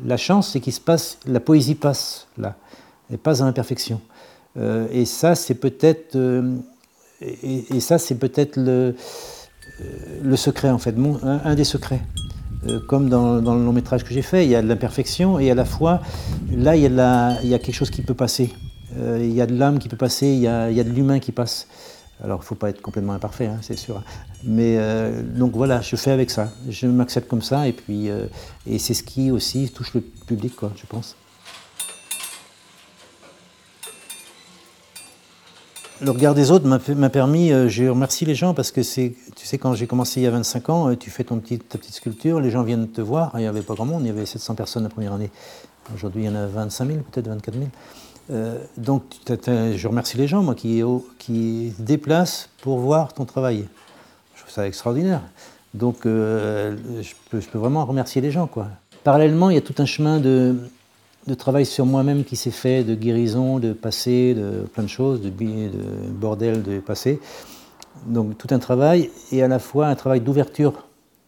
la 0.03 0.17
chance, 0.17 0.51
c'est 0.51 0.59
qu'il 0.59 0.73
se 0.73 0.81
passe, 0.81 1.17
la 1.25 1.39
poésie 1.39 1.75
passe 1.75 2.27
là, 2.37 2.55
elle 3.11 3.17
passe 3.17 3.39
dans 3.39 3.45
l'imperfection. 3.45 4.01
Euh, 4.57 4.87
et 4.91 5.05
ça, 5.05 5.35
c'est 5.35 5.55
peut-être, 5.55 6.15
euh, 6.15 6.57
et, 7.21 7.79
ça, 7.79 7.97
c'est 7.97 8.15
peut-être 8.15 8.57
le, 8.57 8.95
secret, 10.35 10.69
en 10.69 10.77
fait, 10.77 10.95
un, 11.23 11.55
des 11.55 11.63
secrets. 11.63 12.01
comme 12.87 13.09
dans, 13.09 13.35
le 13.35 13.41
long 13.41 13.73
métrage 13.73 14.03
que 14.03 14.13
j'ai 14.13 14.21
fait, 14.21 14.45
il 14.45 14.51
y 14.51 14.55
a 14.55 14.61
de 14.61 14.67
l'imperfection 14.67 15.39
et 15.39 15.49
à 15.49 15.55
la 15.55 15.65
fois, 15.65 16.01
là, 16.51 16.75
il 16.75 16.83
y 16.83 16.85
a, 16.85 17.59
quelque 17.59 17.73
chose 17.73 17.89
qui 17.89 18.03
peut 18.03 18.13
passer. 18.13 18.53
il 18.95 19.33
y 19.33 19.41
a 19.41 19.47
de 19.47 19.57
l'âme 19.57 19.79
qui 19.79 19.89
peut 19.89 19.97
passer, 19.97 20.27
il 20.27 20.41
y 20.41 20.47
a 20.47 20.83
de 20.83 20.89
l'humain 20.89 21.19
qui 21.19 21.31
passe. 21.31 21.67
Alors, 22.21 22.39
il 22.39 22.41
ne 22.41 22.45
faut 22.45 22.55
pas 22.55 22.69
être 22.69 22.81
complètement 22.81 23.13
imparfait, 23.13 23.47
hein, 23.47 23.59
c'est 23.61 23.77
sûr. 23.77 24.01
Mais 24.43 24.75
euh, 24.77 25.21
donc 25.23 25.53
voilà, 25.53 25.79
je 25.79 25.95
fais 25.95 26.11
avec 26.11 26.29
ça. 26.29 26.51
Je 26.69 26.85
m'accepte 26.87 27.29
comme 27.29 27.41
ça, 27.41 27.67
et 27.67 27.73
puis 27.73 28.09
euh, 28.09 28.25
et 28.67 28.77
c'est 28.77 28.93
ce 28.93 29.03
qui 29.03 29.31
aussi 29.31 29.69
touche 29.69 29.93
le 29.93 30.01
public, 30.01 30.55
quoi, 30.55 30.71
je 30.75 30.85
pense. 30.85 31.15
Le 36.01 36.11
regard 36.11 36.33
des 36.33 36.49
autres 36.51 36.65
m'a 36.65 37.09
permis, 37.09 37.51
euh, 37.51 37.67
je 37.67 37.85
remercie 37.85 38.23
les 38.23 38.35
gens 38.35 38.53
parce 38.53 38.71
que 38.71 38.83
c'est, 38.83 39.15
tu 39.35 39.45
sais, 39.45 39.57
quand 39.57 39.73
j'ai 39.73 39.85
commencé 39.85 40.21
il 40.21 40.23
y 40.23 40.27
a 40.27 40.31
25 40.31 40.69
ans, 40.69 40.95
tu 40.95 41.09
fais 41.09 41.25
ton 41.25 41.39
ta 41.39 41.77
petite 41.77 41.93
sculpture, 41.93 42.39
les 42.39 42.51
gens 42.51 42.63
viennent 42.63 42.87
te 42.87 43.01
voir, 43.01 43.31
il 43.35 43.39
n'y 43.41 43.47
avait 43.47 43.61
pas 43.61 43.75
grand 43.75 43.85
monde, 43.85 44.03
il 44.03 44.07
y 44.07 44.09
avait 44.09 44.25
700 44.25 44.55
personnes 44.55 44.83
la 44.83 44.89
première 44.89 45.13
année. 45.13 45.29
Aujourd'hui, 45.93 46.23
il 46.23 46.25
y 46.27 46.29
en 46.29 46.35
a 46.35 46.45
25 46.45 46.87
000, 46.87 46.99
peut-être 46.99 47.27
24 47.27 47.53
000. 47.53 47.65
Euh, 48.31 48.57
donc, 48.77 49.03
je 49.27 49.87
remercie 49.87 50.17
les 50.17 50.27
gens, 50.27 50.43
moi, 50.43 50.55
qui, 50.55 50.81
qui 51.17 51.73
se 51.77 51.81
déplacent 51.81 52.49
pour 52.61 52.79
voir 52.79 53.13
ton 53.13 53.25
travail. 53.25 53.67
Je 54.35 54.41
trouve 54.41 54.53
ça 54.53 54.67
extraordinaire. 54.67 55.21
Donc, 55.73 56.05
euh, 56.05 56.75
je, 57.01 57.13
peux, 57.29 57.57
vraiment 57.57 57.85
remercier 57.85 58.21
les 58.21 58.31
gens, 58.31 58.47
quoi. 58.47 58.67
Parallèlement, 59.03 59.49
il 59.49 59.55
y 59.55 59.57
a 59.57 59.61
tout 59.61 59.75
un 59.77 59.85
chemin 59.85 60.19
de, 60.19 60.55
travail 61.37 61.65
sur 61.65 61.85
moi-même 61.85 62.23
qui 62.23 62.35
s'est 62.35 62.51
fait, 62.51 62.83
de 62.83 62.95
guérison, 62.95 63.59
de 63.59 63.73
passé, 63.73 64.33
de 64.33 64.65
plein 64.73 64.83
de 64.83 64.89
choses, 64.89 65.21
de, 65.21 65.29
de 65.29 65.69
bordel 66.09 66.63
de 66.63 66.79
passé. 66.79 67.19
Donc, 68.05 68.37
tout 68.37 68.47
un 68.51 68.59
travail, 68.59 69.09
et 69.31 69.43
à 69.43 69.47
la 69.47 69.59
fois 69.59 69.87
un 69.87 69.95
travail 69.95 70.21
d'ouverture. 70.21 70.87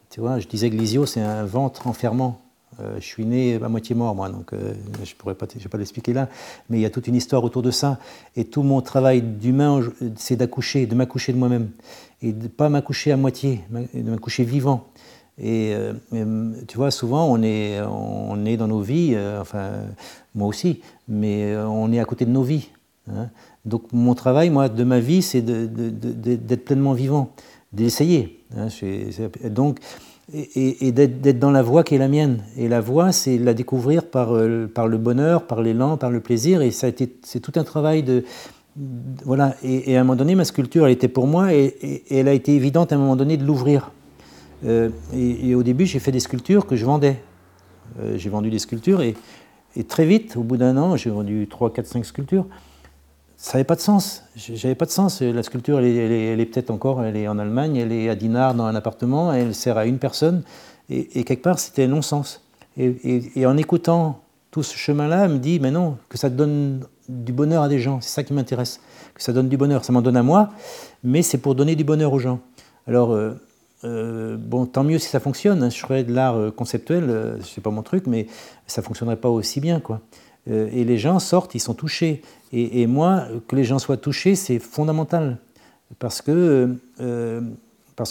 Tu 0.10 0.20
vois, 0.20 0.40
je 0.40 0.48
disais 0.48 0.70
que 0.70 0.76
l'isio, 0.76 1.06
c'est 1.06 1.22
un 1.22 1.46
ventre 1.46 1.88
enfermant. 1.88 2.42
Euh, 2.82 2.96
je 3.00 3.06
suis 3.06 3.26
né 3.26 3.60
à 3.62 3.70
moitié 3.70 3.96
mort, 3.96 4.16
moi, 4.16 4.30
donc 4.30 4.54
euh, 4.54 4.74
je 5.04 5.12
ne 5.12 5.16
pourrais 5.18 5.36
pas, 5.36 5.46
pas 5.46 5.78
l'expliquer 5.78 6.14
là, 6.14 6.30
mais 6.70 6.78
il 6.78 6.82
y 6.82 6.86
a 6.86 6.90
toute 6.90 7.08
une 7.08 7.16
histoire 7.16 7.44
autour 7.44 7.62
de 7.62 7.72
ça. 7.72 8.00
Et 8.36 8.46
tout 8.46 8.64
mon 8.64 8.82
travail 8.82 9.22
d'humain, 9.22 9.82
c'est 10.16 10.36
d'accoucher, 10.36 10.86
de 10.86 10.96
m'accoucher 10.96 11.34
de 11.34 11.38
moi-même. 11.38 11.70
Et 12.22 12.34
de 12.34 12.44
ne 12.44 12.48
pas 12.48 12.70
m'accoucher 12.70 13.12
à 13.12 13.18
moitié, 13.18 13.62
de 13.72 14.10
m'accoucher 14.10 14.44
vivant. 14.44 14.88
Et, 15.40 15.74
euh, 15.74 15.94
tu 16.68 16.78
vois, 16.78 16.92
souvent, 16.92 17.26
on 17.26 17.42
est, 17.42 17.82
on 17.82 18.46
est 18.46 18.58
dans 18.58 18.68
nos 18.68 18.82
vies, 18.82 19.18
enfin, 19.40 19.72
moi 20.36 20.48
aussi, 20.48 20.82
mais 21.08 21.56
on 21.58 21.92
est 21.92 22.00
à 22.00 22.06
côté 22.06 22.26
de 22.26 22.32
nos 22.32 22.44
vies. 22.44 22.70
Hein. 23.10 23.30
Donc, 23.66 23.92
mon 23.92 24.14
travail, 24.14 24.50
moi, 24.50 24.70
de 24.70 24.84
ma 24.84 25.00
vie, 25.00 25.22
c'est 25.22 25.42
d'être 25.42 26.66
pleinement 26.66 26.94
vivant, 26.94 27.32
d'essayer. 27.74 28.44
Hein. 28.56 28.68
Donc, 29.50 29.80
et, 30.34 30.92
d'être 30.92 31.40
dans 31.40 31.52
la 31.52 31.62
voie 31.62 31.84
qui 31.84 31.96
est 31.96 31.98
la 31.98 32.08
mienne. 32.08 32.44
Et 32.58 32.68
la 32.68 32.82
voie, 32.82 33.12
c'est 33.12 33.38
la 33.38 33.54
découvrir 33.54 34.06
par, 34.06 34.36
euh, 34.36 34.68
par 34.74 34.88
le 34.88 34.98
bonheur, 34.98 35.46
par 35.48 35.62
l'élan, 35.62 35.98
par 35.98 36.10
le 36.10 36.20
plaisir. 36.20 36.62
Et 36.62 36.72
c'est 36.72 37.40
tout 37.42 37.54
un 37.56 37.64
travail 37.64 38.04
de, 38.04 38.24
voilà. 39.26 39.56
Et, 39.64 39.98
à 39.98 40.02
un 40.02 40.04
moment 40.04 40.16
donné, 40.16 40.36
ma 40.36 40.46
sculpture, 40.46 40.86
elle 40.86 40.94
était 40.94 41.08
pour 41.08 41.28
moi, 41.28 41.54
et, 41.54 42.04
elle 42.10 42.28
a 42.28 42.34
été 42.34 42.56
évidente 42.56 42.92
à 42.92 42.96
un 42.96 43.00
moment 43.00 43.16
donné 43.16 43.38
de 43.38 43.46
l'ouvrir. 43.46 43.92
Euh, 44.66 44.90
et, 45.14 45.56
au 45.56 45.64
début, 45.64 45.86
j'ai 45.86 46.00
fait 46.00 46.12
des 46.12 46.20
sculptures 46.20 46.66
que 46.66 46.76
je 46.76 46.86
vendais. 46.86 47.18
Euh, 48.00 48.18
j'ai 48.18 48.30
vendu 48.30 48.50
des 48.50 48.60
sculptures, 48.60 49.02
et, 49.02 49.16
très 49.88 50.06
vite, 50.06 50.38
au 50.38 50.44
bout 50.44 50.58
d'un 50.58 50.78
an, 50.78 50.96
j'ai 50.96 51.10
vendu 51.10 51.48
3, 51.50 51.74
4, 51.74 51.86
5 51.86 52.06
sculptures 52.06 52.46
ça 53.42 53.54
n'avait 53.54 53.64
pas 53.64 53.76
de 53.76 53.82
sens. 53.82 54.24
J'avais 54.36 54.76
pas 54.76 54.86
de 54.86 54.92
sens. 54.92 55.20
La 55.20 55.42
sculpture, 55.42 55.80
elle 55.80 56.40
est, 56.40 56.46
peut-être 56.46 56.70
encore, 56.70 57.04
elle 57.04 57.18
est 57.18 57.28
en 57.28 57.40
Allemagne, 57.40 57.76
elle 57.76 57.92
est 57.92 58.08
à 58.08 58.16
Dinard 58.16 58.54
dans 58.54 58.66
un 58.66 58.76
appartement, 58.76 59.34
elle 59.34 59.56
sert 59.56 59.80
à 59.80 59.88
une 59.88 59.98
personne, 59.98 60.44
et, 60.92 61.24
quelque 61.24 61.42
part, 61.42 61.58
c'était 61.58 61.88
non-sens. 61.88 62.46
Et, 62.78 63.44
en 63.48 63.58
écoutant 63.58 64.20
tout 64.52 64.62
ce 64.62 64.78
chemin-là, 64.78 65.26
elle 65.26 65.32
me 65.32 65.38
dit, 65.40 65.60
mais 65.60 65.72
non, 65.72 65.98
que 66.08 66.20
ça 66.20 66.30
donne 66.30 66.82
du 67.10 67.34
bonheur 67.34 67.64
à 67.64 67.68
des 67.68 67.80
gens, 67.80 68.00
c'est 68.00 68.12
ça 68.12 68.24
qui 68.24 68.34
m'intéresse, 68.34 68.80
que 69.16 69.24
ça 69.24 69.34
donne 69.34 69.50
du 69.50 69.58
bonheur. 69.58 69.84
Ça 69.84 69.92
m'en 69.92 70.04
donne 70.04 70.18
à 70.18 70.24
moi, 70.24 70.52
mais 71.04 71.24
c'est 71.24 71.40
pour 71.40 71.56
donner 71.56 71.76
du 71.76 71.84
bonheur 71.84 72.14
aux 72.14 72.20
gens. 72.20 72.42
Alors, 72.86 73.12
euh, 73.12 73.34
euh, 73.86 74.38
bon, 74.38 74.68
tant 74.68 74.84
mieux 74.84 75.00
si 75.00 75.08
ça 75.08 75.20
fonctionne. 75.20 75.64
Hein. 75.64 75.72
Je 75.72 75.80
ferais 75.80 76.04
de 76.04 76.14
l'art 76.14 76.36
euh, 76.36 76.52
conceptuel, 76.52 77.40
c'est 77.44 77.62
pas 77.62 77.72
mon 77.72 77.82
truc, 77.82 78.06
mais 78.06 78.28
ça 78.68 78.84
fonctionnerait 78.84 79.18
pas 79.18 79.30
aussi 79.30 79.62
bien, 79.62 79.80
quoi. 79.80 80.00
Et 80.48 80.84
les 80.84 80.98
gens 80.98 81.20
sortent, 81.20 81.56
ils 81.56 81.60
sont 81.60 81.74
touchés. 81.74 82.22
Et, 82.54 82.88
moi, 82.88 83.28
que 83.48 83.56
les 83.56 83.64
gens 83.64 83.80
soient 83.80 83.98
touchés, 83.98 84.36
c'est 84.36 84.60
fondamental. 84.60 85.38
Parce 86.00 86.22
que 86.22 86.76
euh, 87.00 87.42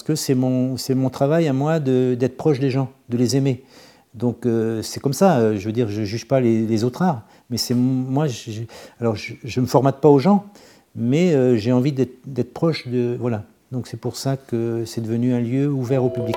que 0.05 0.15
c'est 0.15 0.35
mon, 0.35 1.11
travail 1.11 1.49
à 1.49 1.53
moi 1.53 1.81
d'être 1.81 2.37
proche 2.37 2.61
des 2.61 2.71
gens, 2.71 2.91
de 3.09 3.17
les 3.17 3.37
aimer. 3.37 3.65
Donc 4.15 4.47
euh, 4.47 4.83
c'est 4.83 5.01
comme 5.01 5.13
ça, 5.13 5.57
je 5.57 5.65
veux 5.65 5.73
dire, 5.73 5.89
je 5.89 6.01
ne 6.01 6.05
juge 6.05 6.27
pas 6.27 6.41
les, 6.41 6.85
autres 6.85 7.03
arts, 7.03 7.23
mais 7.49 7.57
c'est 7.57 7.75
moi, 7.75 8.27
alors 9.01 9.17
je 9.17 9.35
ne 9.61 9.65
me 9.65 9.67
formate 9.67 10.01
pas 10.01 10.09
aux 10.09 10.19
gens, 10.19 10.47
mais 10.95 11.33
euh, 11.35 11.57
j'ai 11.57 11.73
envie 11.73 11.93
d'être 11.93 12.53
proche 12.53 12.89
de... 12.89 13.17
Voilà, 13.21 13.45
donc 13.71 13.87
c'est 13.87 13.97
pour 13.97 14.17
ça 14.17 14.37
que 14.37 14.85
c'est 14.85 15.01
devenu 15.01 15.33
un 15.33 15.41
lieu 15.41 15.69
ouvert 15.69 16.05
au 16.05 16.11
public. 16.11 16.37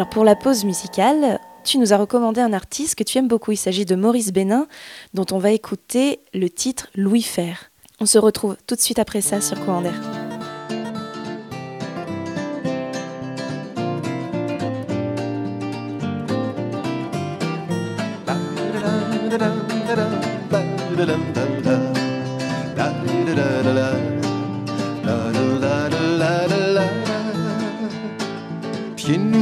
Alors 0.00 0.08
pour 0.08 0.24
la 0.24 0.34
pause 0.34 0.64
musicale, 0.64 1.38
tu 1.62 1.76
nous 1.76 1.92
as 1.92 1.98
recommandé 1.98 2.40
un 2.40 2.54
artiste 2.54 2.94
que 2.94 3.04
tu 3.04 3.18
aimes 3.18 3.28
beaucoup. 3.28 3.52
Il 3.52 3.58
s'agit 3.58 3.84
de 3.84 3.94
Maurice 3.96 4.32
Bénin, 4.32 4.66
dont 5.12 5.26
on 5.30 5.36
va 5.36 5.50
écouter 5.50 6.20
le 6.32 6.48
titre 6.48 6.86
Louis 6.94 7.20
Fer. 7.20 7.70
On 8.00 8.06
se 8.06 8.16
retrouve 8.16 8.56
tout 8.66 8.76
de 8.76 8.80
suite 8.80 8.98
après 8.98 9.20
ça 9.20 9.42
sur 9.42 9.62
Commander. 9.62 9.90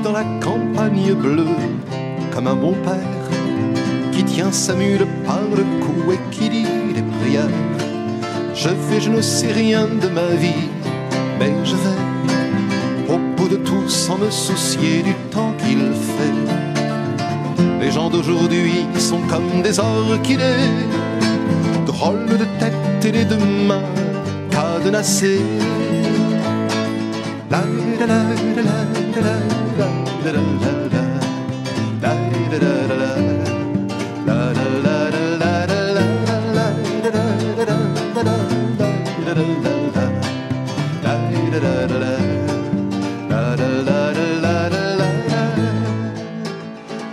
Dans 0.09 0.15
la 0.15 0.25
campagne 0.41 1.12
bleue, 1.12 1.59
comme 2.33 2.47
un 2.47 2.55
bon 2.55 2.73
père 2.73 3.25
qui 4.12 4.25
tient 4.25 4.50
sa 4.53 4.75
mule 4.75 5.07
par 5.27 5.43
le 5.55 5.65
cou 5.83 6.12
et 6.12 6.21
qui 6.31 6.49
dit 6.49 6.93
des 6.95 7.07
prières. 7.19 7.59
Je 8.55 8.71
vais, 8.71 9.00
je 9.00 9.11
ne 9.11 9.21
sais 9.21 9.53
rien 9.53 9.87
de 9.87 10.09
ma 10.09 10.29
vie, 10.45 10.69
mais 11.38 11.53
je 11.62 11.77
vais 11.83 13.12
au 13.15 13.19
bout 13.37 13.49
de 13.49 13.57
tout 13.57 13.88
sans 13.88 14.17
me 14.17 14.31
soucier 14.31 15.03
du 15.03 15.15
temps 15.31 15.53
qu'il 15.59 15.93
fait. 16.15 16.38
Les 17.81 17.91
gens 17.91 18.09
d'aujourd'hui 18.09 18.87
sont 18.99 19.21
comme 19.29 19.62
des 19.62 19.79
orchidées, 19.79 20.71
drôles 21.85 22.27
de 22.43 22.47
tête 22.61 23.05
et 23.05 23.12
les 23.12 23.25
deux 23.27 23.45
mains. 23.69 23.88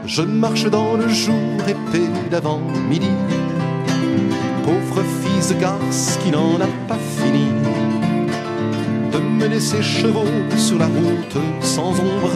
Je 0.08 0.22
marche 0.22 0.66
dans 0.70 0.96
le 0.96 1.10
jour 1.10 1.36
épais 1.68 2.08
d'avant 2.32 2.62
midi, 2.90 3.10
pauvre 4.64 5.04
fils 5.22 5.50
de 5.50 5.60
garce 5.60 6.18
qui 6.24 6.32
n'en 6.32 6.56
a 6.56 6.68
pas 6.88 6.98
fini 7.18 7.48
de 9.12 9.18
mener 9.18 9.60
ses 9.60 9.82
chevaux 9.82 10.24
sur 10.58 10.80
la 10.80 10.86
route 10.86 11.38
sans 11.62 11.92
ombre 12.00 12.32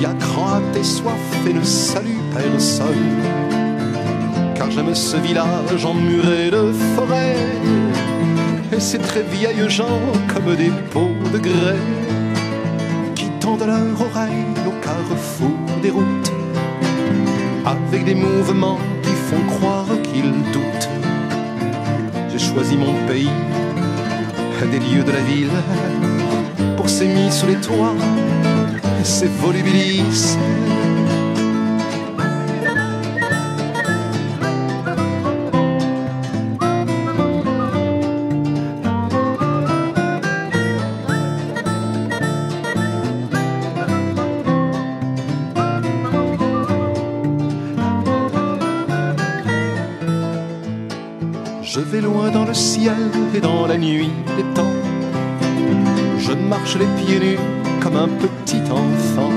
qui 0.00 0.06
a 0.06 0.14
cran 0.14 0.62
tes 0.72 0.82
soif 0.82 1.20
et 1.46 1.52
ne 1.52 1.62
salue 1.62 2.22
personne. 2.34 3.20
Car 4.54 4.70
j'aime 4.70 4.94
ce 4.94 5.18
village 5.18 5.84
emmuré 5.84 6.50
de 6.50 6.72
forêt 6.94 7.36
et 8.72 8.80
ces 8.80 8.98
très 8.98 9.22
vieilles 9.22 9.68
gens 9.68 10.00
comme 10.32 10.56
des 10.56 10.72
pots 10.90 11.16
de 11.34 11.38
grès 11.38 11.84
qui 13.14 13.26
tendent 13.40 13.66
leur 13.66 14.00
oreille 14.00 14.46
au 14.66 14.72
carrefour 14.82 15.58
des 15.82 15.90
routes 15.90 16.32
avec 17.66 18.06
des 18.06 18.14
mouvements 18.14 18.78
qui 19.02 19.14
font 19.28 19.44
croire 19.54 19.92
qu'ils 20.02 20.32
doutent. 20.54 20.88
J'ai 22.30 22.38
choisi 22.38 22.74
mon 22.78 22.94
pays 23.06 23.28
des 24.72 24.78
lieux 24.78 25.02
de 25.02 25.12
la 25.12 25.20
ville 25.20 25.56
pour 26.76 26.88
s'aimer 26.88 27.30
sous 27.30 27.46
les 27.46 27.56
toits 27.56 27.94
se 29.04 29.26
Je 51.62 51.78
vais 51.80 52.00
loin 52.00 52.30
dans 52.30 52.44
le 52.44 52.52
ciel 52.52 52.94
et 53.34 53.40
dans 53.40 53.66
la 53.66 53.78
nuit 53.78 54.10
des 54.36 54.42
temps. 54.54 54.74
Je 56.18 56.32
marche 56.32 56.76
les 56.76 56.86
pieds 57.02 57.20
nus 57.20 57.59
comme 57.80 57.96
un 57.96 58.08
petit 58.08 58.62
enfant. 58.70 59.30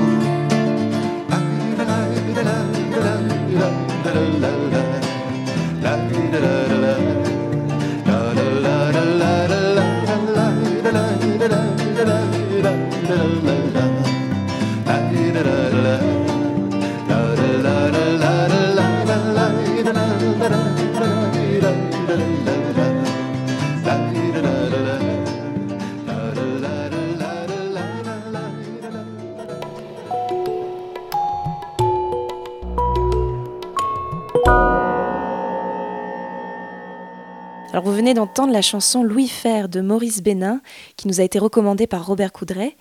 D'entendre 38.25 38.53
la 38.53 38.61
chanson 38.61 39.03
Louis 39.03 39.27
Fer 39.27 39.67
de 39.67 39.81
Maurice 39.81 40.23
Bénin, 40.23 40.61
qui 40.95 41.09
nous 41.09 41.19
a 41.19 41.25
été 41.25 41.39
recommandée 41.39 41.87
par 41.87 42.05
Robert 42.05 42.31
Coudray. 42.31 42.77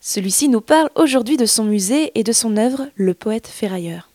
Celui-ci 0.00 0.48
nous 0.48 0.60
parle 0.60 0.90
aujourd'hui 0.96 1.36
de 1.36 1.46
son 1.46 1.62
musée 1.62 2.10
et 2.18 2.24
de 2.24 2.32
son 2.32 2.56
œuvre 2.56 2.88
Le 2.96 3.14
poète 3.14 3.46
ferrailleur. 3.46 4.10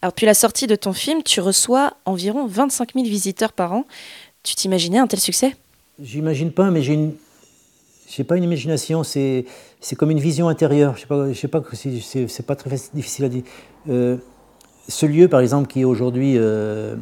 Alors 0.00 0.12
depuis 0.12 0.24
la 0.24 0.32
sortie 0.32 0.66
de 0.66 0.74
ton 0.74 0.94
film, 0.94 1.22
tu 1.22 1.42
reçois 1.42 1.98
environ 2.06 2.46
25 2.46 2.94
000 2.94 3.04
visiteurs 3.04 3.52
par 3.52 3.74
an. 3.74 3.84
Tu 4.42 4.54
t'imaginais 4.54 4.96
un 4.96 5.06
tel 5.06 5.20
succès? 5.20 5.54
J'imagine 6.02 6.50
pas, 6.50 6.70
mais 6.70 6.80
j'ai 6.80 6.94
une... 6.94 7.12
J'ai 8.08 8.24
pas 8.24 8.38
une 8.38 8.44
imagination, 8.44 9.04
c'est 9.04 9.44
comme 9.98 10.10
une 10.10 10.18
vision 10.18 10.48
intérieure. 10.48 10.96
Je 10.96 11.02
sais 11.02 11.06
pas, 11.06 11.30
je 11.30 11.38
sais 11.38 11.46
pas 11.46 11.62
c'est 11.74 12.46
pas 12.46 12.56
très 12.56 12.76
difficile 12.94 13.26
à 13.26 13.28
dire. 13.28 13.42
Euh, 13.90 14.16
ce 14.88 15.04
lieu, 15.04 15.28
par 15.28 15.40
exemple, 15.40 15.68
qui 15.68 15.82
est 15.82 15.84
aujourd'hui, 15.84 16.36
euh, 16.38 16.96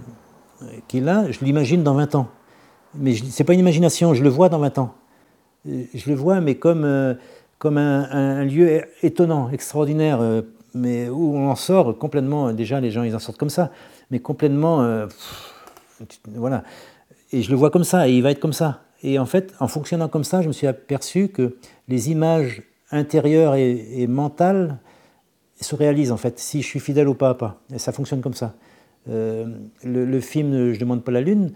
qui 0.88 0.99
est 0.99 1.00
là, 1.00 1.31
je 1.31 1.38
l'imagine 1.45 1.85
dans 1.85 1.95
20 1.95 2.17
ans 2.17 2.28
mais 2.99 3.14
ce 3.14 3.25
n'est 3.25 3.47
pas 3.47 3.55
une 3.55 3.61
imagination, 3.61 4.14
je 4.14 4.23
le 4.23 4.28
vois 4.28 4.49
dans 4.49 4.59
20 4.59 4.78
ans. 4.78 4.95
Je 5.64 6.09
le 6.09 6.14
vois, 6.14 6.40
mais 6.40 6.55
comme, 6.57 6.85
euh, 6.85 7.14
comme 7.59 7.78
un, 7.78 8.45
lieu 8.45 8.83
étonnant, 9.02 9.50
extraordinaire, 9.50 10.21
euh, 10.21 10.43
mais 10.75 11.09
où 11.09 11.37
on 11.37 11.50
en 11.50 11.57
sort 11.57 11.99
complètement. 11.99 12.52
Déjà, 12.52 12.81
les 12.81 12.90
gens, 12.90 13.02
ils 13.02 13.14
en 13.14 13.19
sortent 13.19 13.38
comme 13.38 13.50
ça, 13.50 13.71
mais 14.11 14.19
complètement. 14.19 14.83
Euh, 14.83 15.07
voilà. 16.26 16.62
Et 17.33 17.43
je 17.43 17.50
le 17.50 17.57
vois 17.57 17.71
comme 17.71 17.85
ça, 17.85 18.09
et 18.09 18.12
il 18.12 18.23
va 18.23 18.31
être 18.31 18.40
comme 18.40 18.52
ça. 18.52 18.83
Et 19.02 19.19
en 19.19 19.26
fait, 19.26 19.55
en 19.61 19.69
fonctionnant 19.69 20.09
comme 20.09 20.25
ça, 20.25 20.43
je 20.43 20.49
me 20.49 20.52
suis 20.52 20.67
aperçu 20.67 21.28
que 21.28 21.57
les 21.88 22.11
images 22.11 22.62
intérieures 22.90 23.55
et, 23.55 24.07
mentales 24.07 24.78
se 25.61 25.75
réalisent, 25.75 26.12
en 26.12 26.17
fait, 26.17 26.38
si 26.38 26.62
je 26.62 26.67
suis 26.67 26.81
fidèle 26.81 27.09
au 27.09 27.14
pas 27.14 27.31
à 27.31 27.35
pas. 27.35 27.61
Et 27.73 27.78
ça 27.78 27.93
fonctionne 27.93 28.23
comme 28.23 28.35
ça. 28.35 28.55
le, 29.07 29.45
le, 29.83 30.21
film 30.21 30.73
Je 30.73 30.81
demande 30.81 31.05
pas 31.05 31.12
la 31.12 31.21
lune, 31.21 31.52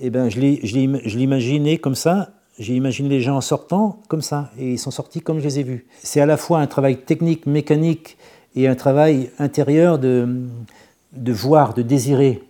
eh 0.00 0.10
ben, 0.10 0.28
je 0.28 0.40
l'imaginais 0.40 1.78
comme 1.78 1.94
ça, 1.94 2.30
j'ai 2.58 2.74
imaginé 2.74 3.08
les 3.08 3.20
gens 3.20 3.36
en 3.36 3.40
sortant 3.40 4.00
comme 4.08 4.22
ça, 4.22 4.50
et 4.58 4.72
ils 4.72 4.78
sont 4.78 4.90
sortis 4.90 5.20
comme 5.20 5.38
je 5.38 5.44
les 5.44 5.60
ai 5.60 5.62
vus. 5.62 5.86
C'est 6.02 6.20
à 6.20 6.26
la 6.26 6.36
fois 6.36 6.60
un 6.60 6.66
travail 6.66 6.98
technique, 6.98 7.46
mécanique, 7.46 8.16
et 8.56 8.68
un 8.68 8.74
travail 8.74 9.30
intérieur 9.38 9.98
de, 9.98 10.46
de 11.12 11.32
voir, 11.32 11.74
de 11.74 11.82
désirer. 11.82 12.42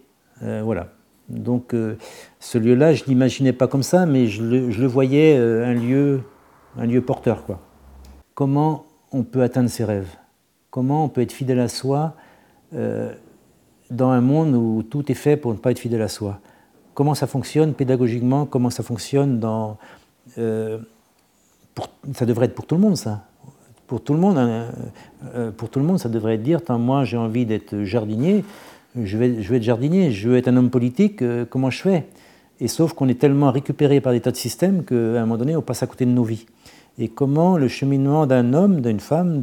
Euh, 0.43 0.61
voilà. 0.63 0.89
Donc 1.29 1.73
euh, 1.73 1.97
ce 2.41 2.59
lieu-là, 2.59 2.93
je 2.93 3.05
ne 3.05 3.09
l'imaginais 3.09 3.53
pas 3.53 3.67
comme 3.67 3.83
ça, 3.83 4.05
mais 4.05 4.27
je 4.27 4.43
le, 4.43 4.71
je 4.71 4.81
le 4.81 4.87
voyais 4.87 5.37
euh, 5.39 5.67
un, 5.67 5.75
lieu, 5.75 6.21
un 6.77 6.87
lieu 6.87 7.01
porteur. 7.01 7.45
Quoi. 7.47 7.61
Comment 8.35 8.85
on 9.13 9.23
peut 9.23 9.43
atteindre 9.43 9.71
ses 9.71 9.85
rêves? 9.85 10.11
Comment 10.71 11.05
on 11.05 11.09
peut 11.09 11.23
être 11.23 11.33
fidèle 11.33 11.61
à 11.61 11.69
soi 11.69 12.15
dans 13.91 14.09
un 14.09 14.21
monde 14.21 14.57
où 14.57 14.83
tout 14.83 15.13
est 15.13 15.15
fait 15.15 15.37
pour 15.37 15.53
ne 15.53 15.59
pas 15.59 15.71
être 15.71 15.79
fidèle 15.79 16.03
à 16.03 16.09
soi? 16.09 16.41
Comment 16.95 17.15
ça 17.15 17.27
fonctionne 17.27 17.75
pédagogiquement, 17.75 18.47
comment 18.47 18.71
ça 18.71 18.83
fonctionne 18.83 19.39
dans... 19.39 19.77
Euh, 20.39 20.79
ça 22.15 22.25
devrait 22.25 22.47
être 22.47 22.55
pour 22.55 22.67
tout 22.67 22.77
le 22.77 22.81
monde, 22.81 22.97
ça. 22.97 23.25
Pour 23.87 24.03
tout 24.03 24.15
le 24.15 24.21
monde, 24.21 24.39
hein, 24.39 24.67
euh, 25.35 25.51
pour 25.51 25.69
tout 25.69 25.79
le 25.79 25.85
monde 25.85 25.99
ça 25.99 26.09
devrait 26.09 26.37
être 26.37 26.43
dire, 26.43 26.61
moi 26.79 27.05
j'ai 27.05 27.19
envie 27.19 27.45
d'être 27.45 27.83
jardinier, 27.83 28.45
je 29.03 29.19
vais, 29.19 29.57
être 29.57 29.63
jardinier, 29.63 30.13
je 30.13 30.29
veux 30.29 30.37
être 30.37 30.49
un 30.49 30.57
homme 30.57 30.71
politique, 30.71 31.21
euh, 31.21 31.45
comment 31.45 31.69
je 31.69 31.83
fais? 31.83 32.07
Et 32.61 32.69
sauf 32.69 32.93
qu'on 32.93 33.09
est 33.09 33.19
tellement 33.19 33.51
récupéré 33.51 34.01
par 34.01 34.13
des 34.13 34.21
tas 34.21 34.31
de 34.31 34.37
systèmes 34.37 34.85
qu'à 34.85 34.95
un 34.95 35.21
moment 35.21 35.37
donné, 35.37 35.57
on 35.57 35.63
passe 35.63 35.83
à 35.83 35.87
côté 35.87 36.07
de 36.07 36.11
nos 36.11 36.23
vies. 36.23 36.47
Et 36.99 37.09
comment 37.09 37.59
le 37.59 37.67
cheminement 37.67 38.27
d'un 38.27 38.55
homme, 38.55 38.81
d'une 38.81 39.01
femme, 39.01 39.41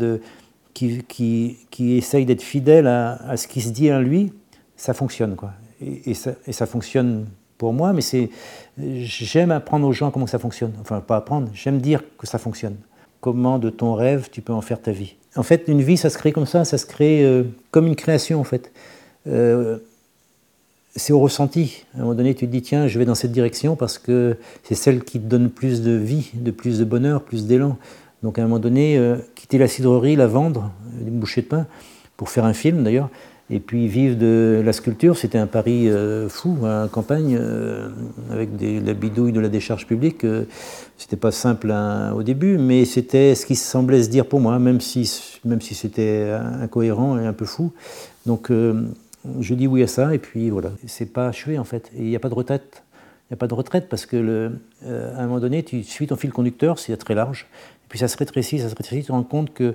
qui, 0.74 1.04
qui, 1.04 1.58
qui 1.70 1.98
essaye 1.98 2.26
d'être 2.26 2.42
fidèle 2.42 2.88
à, 2.88 3.36
ce 3.36 3.48
qui 3.48 3.60
se 3.60 3.70
dit 3.70 3.92
en 3.92 4.00
lui, 4.00 4.32
ça 4.78 4.94
fonctionne. 4.94 5.36
Quoi. 5.36 5.52
Et, 5.82 6.14
ça, 6.14 6.32
et 6.48 6.54
ça 6.54 6.66
fonctionne 6.66 7.26
pour 7.62 7.74
moi, 7.74 7.94
mais 7.94 8.02
c'est 8.02 8.32
j'aime 8.80 9.52
apprendre 9.52 9.88
aux 9.88 9.94
gens 9.94 10.10
comment 10.10 10.26
ça 10.26 10.40
fonctionne. 10.40 10.74
Enfin, 10.82 11.00
pas 11.00 11.18
apprendre, 11.18 11.48
j'aime 11.54 11.78
dire 11.78 12.02
que 12.18 12.26
ça 12.26 12.40
fonctionne. 12.40 12.76
Comment 13.20 13.60
de 13.60 13.70
ton 13.70 13.94
rêve 13.94 14.30
tu 14.32 14.42
peux 14.42 14.52
en 14.52 14.62
faire 14.62 14.82
ta 14.82 14.92
vie? 14.92 15.14
En 15.36 15.44
fait, 15.44 15.66
une 15.68 15.84
vie, 15.84 15.96
ça 15.96 16.10
se 16.10 16.18
crée 16.18 16.32
comme 16.32 16.48
ça, 16.48 16.66
ça 16.66 16.80
se 16.80 16.88
crée 16.88 17.24
euh, 17.24 17.44
comme 17.70 17.86
une 17.86 17.96
création 17.96 18.40
en 18.40 18.44
fait. 18.44 18.72
Euh, 19.28 19.78
c'est 20.96 21.14
au 21.14 21.20
ressenti. 21.20 21.86
À 21.94 21.98
un 21.98 22.02
moment 22.02 22.16
donné, 22.16 22.34
tu 22.34 22.48
te 22.48 22.52
dis 22.52 22.64
tiens, 22.64 22.88
je 22.88 22.98
vais 22.98 23.06
dans 23.06 23.14
cette 23.14 23.32
direction 23.32 23.76
parce 23.76 24.00
que 24.00 24.38
c'est 24.64 24.74
celle 24.74 25.04
qui 25.04 25.20
te 25.20 25.28
donne 25.28 25.52
plus 25.52 25.84
de 25.84 25.92
vie, 25.92 26.32
de 26.34 26.50
plus 26.50 26.80
de 26.80 26.84
bonheur, 26.84 27.22
plus 27.22 27.46
d'élan. 27.46 27.78
Donc 28.24 28.40
à 28.40 28.42
un 28.42 28.46
moment 28.46 28.58
donné, 28.58 28.98
euh, 28.98 29.18
quitter 29.36 29.60
la 29.60 29.68
cidrerie, 29.68 30.16
la 30.16 30.26
vendre, 30.26 30.72
une 31.00 31.20
bouchée 31.20 31.44
de 31.44 31.48
pain, 31.48 31.68
pour 32.18 32.30
faire 32.30 32.46
un 32.46 32.54
film 32.54 32.84
d'ailleurs, 32.84 33.12
et 33.52 33.60
puis 33.60 33.90
vivre 33.90 34.16
de 34.16 34.62
la 34.64 34.72
sculpture, 34.72 35.18
c'était 35.18 35.38
un 35.38 35.46
pari 35.46 35.90
euh, 35.90 36.30
fou, 36.30 36.66
à 36.66 36.88
campagne, 36.90 37.38
euh, 37.38 37.90
avec 38.32 38.56
des, 38.56 38.80
la 38.80 38.94
bidouille 38.94 39.34
de 39.34 39.42
la 39.42 39.50
décharge 39.50 39.86
publique. 39.86 40.24
Euh, 40.24 40.46
c'était 40.98 41.18
pas 41.18 41.32
simple 41.32 41.70
hein, 41.70 42.14
au 42.14 42.24
début, 42.24 42.58
mais 42.58 42.86
c'était 42.86 43.36
ce 43.36 43.46
qui 43.46 43.58
semblait 43.58 44.04
se 44.04 44.10
dire 44.10 44.26
pour 44.26 44.40
moi, 44.40 44.58
même 44.58 44.80
si, 44.80 45.40
même 45.44 45.60
si 45.60 45.76
c'était 45.76 46.32
incohérent 46.62 47.20
et 47.20 47.26
un 47.26 47.34
peu 47.34 47.46
fou. 47.46 47.74
Donc 48.26 48.52
je 48.52 49.54
dis 49.56 49.68
oui 49.68 49.84
à 49.84 49.88
ça, 49.88 50.14
et 50.14 50.20
puis 50.20 50.50
voilà. 50.52 50.72
C'est 50.86 51.12
pas 51.12 51.28
achevé 51.28 51.58
en 51.58 51.64
fait, 51.64 51.92
il 51.98 52.06
n'y 52.06 52.16
a 52.16 52.20
pas 52.20 52.30
de 52.30 52.36
retraite. 52.36 52.84
Il 53.30 53.34
n'y 53.34 53.36
a 53.36 53.38
pas 53.38 53.48
de 53.48 53.54
retraite 53.56 53.90
parce 53.90 54.06
que 54.06 54.52
à 54.86 55.20
un 55.20 55.26
moment 55.26 55.40
donné, 55.40 55.64
tu 55.64 55.84
suis 55.84 56.06
ton 56.06 56.16
fil 56.16 56.32
conducteur, 56.32 56.78
c'est 56.78 56.96
très 56.98 57.16
large, 57.16 57.48
et 57.84 57.88
puis 57.90 57.98
ça 57.98 58.08
se 58.08 58.16
rétrécit, 58.16 58.60
ça 58.60 58.70
se 58.70 58.76
rétrécit, 58.76 59.02
tu 59.02 59.08
te 59.08 59.12
rends 59.12 59.24
compte 59.24 59.54
que 59.54 59.74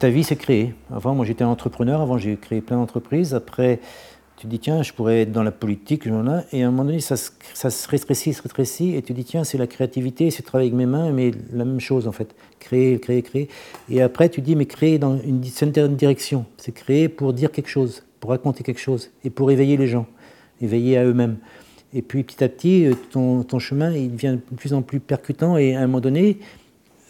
ta 0.00 0.08
vie 0.08 0.24
s'est 0.24 0.36
créée. 0.36 0.74
Avant, 0.90 1.14
moi 1.14 1.26
j'étais 1.26 1.44
entrepreneur, 1.44 2.00
avant 2.00 2.16
j'ai 2.16 2.36
créé 2.36 2.62
plein 2.62 2.78
d'entreprises. 2.78 3.34
Après, 3.34 3.80
tu 4.38 4.46
dis, 4.46 4.58
tiens, 4.58 4.82
je 4.82 4.94
pourrais 4.94 5.20
être 5.20 5.32
dans 5.32 5.42
la 5.42 5.52
politique, 5.52 6.08
j'en 6.08 6.24
Et 6.52 6.62
à 6.62 6.68
un 6.68 6.70
moment 6.70 6.86
donné, 6.86 7.00
ça, 7.00 7.16
se 7.16 7.88
rétrécit, 7.88 8.32
se 8.32 8.40
rétrécit. 8.40 8.96
Et 8.96 9.02
tu 9.02 9.12
dis, 9.12 9.24
tiens, 9.24 9.44
c'est 9.44 9.58
la 9.58 9.66
créativité, 9.66 10.30
c'est 10.30 10.42
travailler 10.42 10.70
avec 10.70 10.78
mes 10.78 10.86
mains, 10.86 11.12
mais 11.12 11.32
la 11.52 11.66
même 11.66 11.80
chose 11.80 12.08
en 12.08 12.12
fait. 12.12 12.34
Créer, 12.58 12.98
créer, 12.98 13.20
créer. 13.20 13.48
Et 13.90 14.00
après, 14.00 14.30
tu 14.30 14.40
dis, 14.40 14.56
mais 14.56 14.64
créer 14.64 14.98
dans 14.98 15.18
une 15.20 15.44
certaine 15.44 15.96
direction. 15.96 16.46
C'est 16.56 16.72
créer 16.72 17.10
pour 17.10 17.34
dire 17.34 17.52
quelque 17.52 17.68
chose, 17.68 18.02
pour 18.20 18.30
raconter 18.30 18.64
quelque 18.64 18.80
chose, 18.80 19.10
et 19.22 19.28
pour 19.28 19.50
éveiller 19.50 19.76
les 19.76 19.86
gens, 19.86 20.06
éveiller 20.62 20.96
à 20.96 21.04
eux-mêmes. 21.04 21.36
Et 21.92 22.00
puis 22.00 22.22
petit 22.22 22.42
à 22.42 22.48
petit, 22.48 22.86
euh, 22.86 22.94
ton, 23.10 23.42
ton, 23.42 23.58
chemin, 23.58 23.92
il 23.92 24.12
devient 24.12 24.38
de 24.50 24.56
plus 24.56 24.72
en 24.72 24.80
plus 24.80 25.00
percutant. 25.00 25.58
Et 25.58 25.76
à 25.76 25.80
un 25.80 25.86
moment 25.86 26.00
donné, 26.00 26.38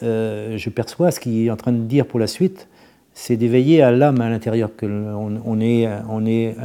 euh, 0.03 0.59
je 0.59 0.71
perçois 0.71 1.13
ce 1.13 1.21
qu'il 1.21 1.47
est 1.47 1.51
en 1.51 1.57
train 1.57 1.73
de 1.73 1.85
dire 1.85 2.07
pour 2.07 2.19
la 2.19 2.27
suite 2.27 2.67
c'est 3.15 3.37
d'éveiller 3.37 3.83
à 3.83 3.91
l'âme 3.91 4.21
à 4.21 4.29
l'intérieur. 4.29 4.71
que 4.77 4.87
on, 4.87 5.61
est, 5.61 5.89
on 6.09 6.27
est 6.27 6.57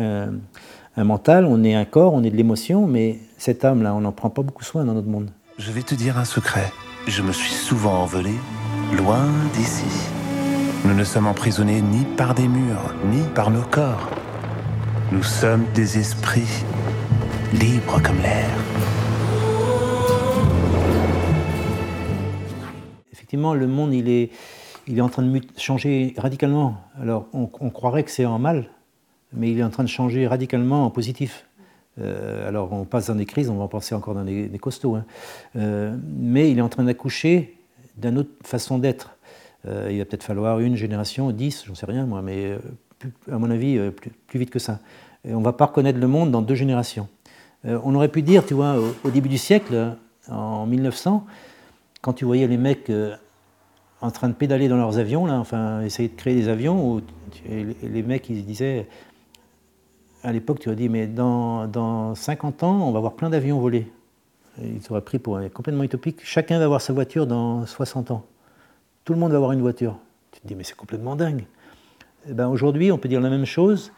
un, 0.98 1.04
mental, 1.04 1.46
on 1.46 1.64
est 1.64 1.76
un 1.76 1.86
corps, 1.86 2.14
on 2.14 2.24
est 2.24 2.30
de 2.30 2.38
l'émotion, 2.38 2.88
mais 2.88 3.20
cette 3.38 3.66
âme-là, 3.66 3.94
on 3.94 4.02
n'en 4.02 4.12
prend 4.12 4.30
pas 4.30 4.42
beaucoup 4.42 4.64
soin 4.64 4.86
dans 4.86 4.94
notre 4.94 5.08
monde. 5.08 5.30
Je 5.58 5.72
vais 5.72 5.84
te 5.84 5.96
dire 5.96 6.18
un 6.18 6.26
secret. 6.26 6.72
Je 7.08 7.22
me 7.22 7.32
suis 7.32 7.54
souvent 7.54 8.02
envolé 8.02 8.32
loin 8.98 9.26
d'ici. 9.54 9.86
Nous 10.86 10.94
ne 10.94 11.04
sommes 11.04 11.28
emprisonnés 11.28 11.82
ni 11.82 12.06
par 12.18 12.36
des 12.36 12.48
murs, 12.48 12.94
ni 13.12 13.22
par 13.34 13.50
nos 13.50 13.64
corps. 13.64 14.10
Nous 15.12 15.24
sommes 15.24 15.66
des 15.74 15.98
esprits 15.98 16.64
libres 17.54 18.02
comme 18.04 18.18
l'air. 18.22 18.50
Effectivement, 23.12 23.54
le 23.54 23.68
monde, 23.68 23.94
il 23.94 24.10
est, 24.10 24.30
il 24.88 24.98
est 24.98 25.02
en 25.02 25.10
train 25.10 25.24
de 25.24 25.42
changer 25.58 26.14
radicalement. 26.18 26.76
Alors, 27.02 27.28
on, 27.34 27.48
croirait 27.48 28.04
que 28.04 28.12
c'est 28.12 28.26
en 28.26 28.40
mal, 28.40 28.70
mais 29.34 29.52
il 29.52 29.60
est 29.60 29.64
en 29.64 29.70
train 29.70 29.84
de 29.84 29.90
changer 29.90 30.28
radicalement 30.28 30.86
en 30.86 30.90
positif. 30.90 31.46
Euh, 32.00 32.48
alors, 32.48 32.72
on 32.74 32.86
passe 32.86 33.08
dans 33.08 33.16
des 33.16 33.26
crises, 33.26 33.50
on 33.50 33.56
va 33.56 33.64
en 33.64 33.68
passer 33.68 33.96
encore 33.96 34.14
dans 34.14 34.24
des, 34.24 34.60
costauds, 34.60 34.96
hein. 34.96 35.06
euh, 35.56 35.96
mais 36.06 36.52
il 36.52 36.60
est 36.60 36.62
en 36.62 36.70
train 36.70 36.84
d'accoucher 36.84 37.58
d'une 37.98 38.18
autre 38.20 38.32
façon 38.44 38.78
d'être. 38.78 39.18
Euh, 39.66 39.88
il 39.90 39.98
va 39.98 40.06
peut-être 40.06 40.24
falloir 40.24 40.60
une 40.60 40.76
génération, 40.76 41.32
dix, 41.32 41.64
j'en 41.66 41.74
sais 41.74 41.86
rien 41.86 42.06
moi, 42.06 42.22
mais 42.22 42.58
à 43.32 43.38
mon 43.38 43.50
avis, 43.50 43.80
plus, 44.28 44.40
vite 44.40 44.50
que 44.50 44.60
ça. 44.60 44.80
Et 45.28 45.34
on 45.34 45.40
ne 45.40 45.46
va 45.46 45.54
pas 45.54 45.66
reconnaître 45.66 46.00
le 46.00 46.08
monde 46.08 46.32
dans 46.32 46.42
deux 46.42 46.56
générations. 46.56 47.08
on 47.64 47.96
aurait 47.96 48.10
pu 48.10 48.22
dire, 48.22 48.46
tu 48.46 48.54
vois, 48.54 48.76
au, 49.04 49.10
début 49.10 49.30
du 49.30 49.38
siècle, 49.38 49.96
en 50.30 50.66
1900, 50.68 51.26
quand 52.02 52.14
tu 52.14 52.26
voyais 52.26 52.48
les 52.48 52.58
mecs 52.58 52.92
en 54.06 54.12
train 54.12 54.30
de 54.30 54.34
pédaler 54.34 54.68
dans 54.68 54.78
leurs 54.78 54.98
avions, 54.98 55.26
là, 55.26 55.40
enfin, 55.40 55.82
essayer 55.82 56.10
de 56.10 56.16
créer 56.16 56.36
des 56.36 56.48
avions, 56.48 56.88
où 56.88 57.02
les 57.50 58.04
mecs, 58.04 58.30
ils 58.30 58.46
disaient, 58.46 58.88
à 60.24 60.32
l'époque, 60.32 60.60
tu 60.60 60.70
as 60.70 60.76
dit, 60.76 60.90
mais 60.90 61.08
dans, 61.08 61.68
dans 61.68 62.16
50 62.16 62.64
ans, 62.64 62.88
on 62.88 62.92
va 62.92 62.98
avoir 62.98 63.14
plein 63.14 63.30
d'avions 63.30 63.60
volés. 63.60 63.92
Ils 64.62 64.82
auraient 64.90 65.02
pris 65.02 65.20
pour 65.20 65.40
complètement 65.54 65.84
utopique. 65.84 66.22
Chacun 66.24 66.60
va 66.60 66.66
avoir 66.66 66.82
sa 66.82 66.94
voiture 66.94 67.28
dans 67.28 67.66
60 67.66 68.12
ans. 68.12 68.26
Tout 69.04 69.14
le 69.14 69.20
monde 69.20 69.32
va 69.32 69.38
avoir 69.38 69.52
une 69.52 69.62
voiture. 69.62 69.98
Tu 70.32 70.40
te 70.40 70.48
dis, 70.48 70.56
mais 70.56 70.64
c'est 70.64 70.76
complètement 70.76 71.16
dingue. 71.16 71.46
Eh 72.30 72.34
ben, 72.34 72.48
Aujourd'hui, 72.48 72.92
on 72.92 72.98
peut 72.98 73.10
dire 73.10 73.22
la 73.22 73.30
même 73.30 73.46
chose 73.46 73.92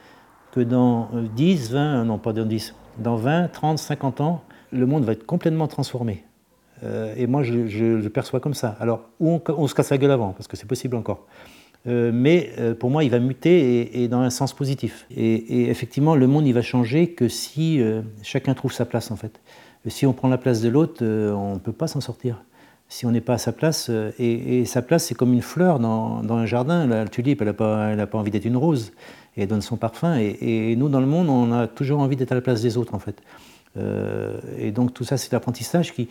que 0.52 0.60
dans 0.60 1.10
10, 1.36 1.72
20, 1.72 2.06
non 2.06 2.18
pas 2.18 2.34
dans 2.34 2.46
10, 2.46 2.74
dans 2.98 3.16
20, 3.16 3.50
30, 3.50 3.78
50 3.78 4.22
ans, 4.22 4.44
le 4.72 4.86
monde 4.86 5.04
va 5.04 5.14
être 5.14 5.26
complètement 5.26 5.68
transformé. 5.68 6.26
Euh, 6.84 7.14
et 7.18 7.28
moi, 7.28 7.44
je, 7.44 7.54
le 7.54 8.10
perçois 8.10 8.40
comme 8.40 8.54
ça. 8.54 8.76
Alors, 8.80 9.02
on, 9.20 9.42
on, 9.48 9.68
se 9.68 9.76
casse 9.76 9.90
la 9.90 9.98
gueule 9.98 10.12
avant, 10.12 10.34
parce 10.34 10.48
que 10.48 10.58
c'est 10.58 10.68
possible 10.68 10.96
encore. 10.96 11.26
Euh, 11.88 12.12
mais 12.14 12.52
euh, 12.60 12.76
pour 12.76 12.90
moi, 12.90 13.04
il 13.04 13.10
va 13.10 13.20
muter 13.20 14.04
et, 14.04 14.08
dans 14.08 14.20
un 14.20 14.30
sens 14.30 14.54
positif. 14.54 15.06
Et, 15.16 15.70
effectivement, 15.70 16.16
le 16.16 16.28
monde, 16.28 16.46
il 16.48 16.54
va 16.54 16.62
changer 16.62 17.10
que 17.12 17.28
si 17.28 17.82
chacun 18.24 18.54
trouve 18.54 18.74
sa 18.74 18.86
place, 18.86 19.12
en 19.12 19.16
fait. 19.16 19.40
Si 19.88 20.06
on 20.06 20.14
prend 20.14 20.28
la 20.28 20.38
place 20.38 20.62
de 20.62 20.70
l'autre, 20.70 21.06
on 21.06 21.54
ne 21.54 21.60
peut 21.60 21.72
pas 21.72 21.88
s'en 21.88 22.02
sortir. 22.02 22.44
Si 22.90 23.06
on 23.06 23.12
n'est 23.12 23.22
pas 23.22 23.34
à 23.34 23.38
sa 23.38 23.52
place, 23.52 23.92
et, 24.20 24.66
sa 24.66 24.82
place, 24.82 25.06
c'est 25.06 25.16
comme 25.16 25.34
une 25.34 25.42
fleur 25.42 25.80
dans, 25.80 26.22
dans 26.24 26.36
un 26.36 26.46
jardin. 26.46 26.88
La 26.88 27.06
tulipe, 27.08 27.42
elle 27.42 27.48
n'a 27.48 27.54
pas, 27.54 28.06
pas 28.06 28.18
envie 28.18 28.32
d'être 28.32 28.46
une 28.46 28.58
rose, 28.58 28.92
et 29.36 29.44
elle 29.44 29.48
donne 29.48 29.62
son 29.62 29.78
parfum. 29.78 30.18
Et, 30.18 30.76
nous, 30.76 30.90
dans 30.90 31.00
le 31.00 31.06
monde, 31.06 31.30
on 31.30 31.52
a 31.54 31.68
toujours 31.68 32.02
envie 32.02 32.16
d'être 32.16 32.32
à 32.32 32.36
la 32.36 32.42
place 32.42 32.62
des 32.62 32.78
autres, 32.78 32.94
en 32.94 33.00
fait. 33.00 33.22
et 34.58 34.72
donc, 34.72 34.94
tout 34.94 35.04
ça, 35.04 35.16
c'est 35.16 35.32
l'apprentissage 35.32 35.94
qui, 35.94 36.10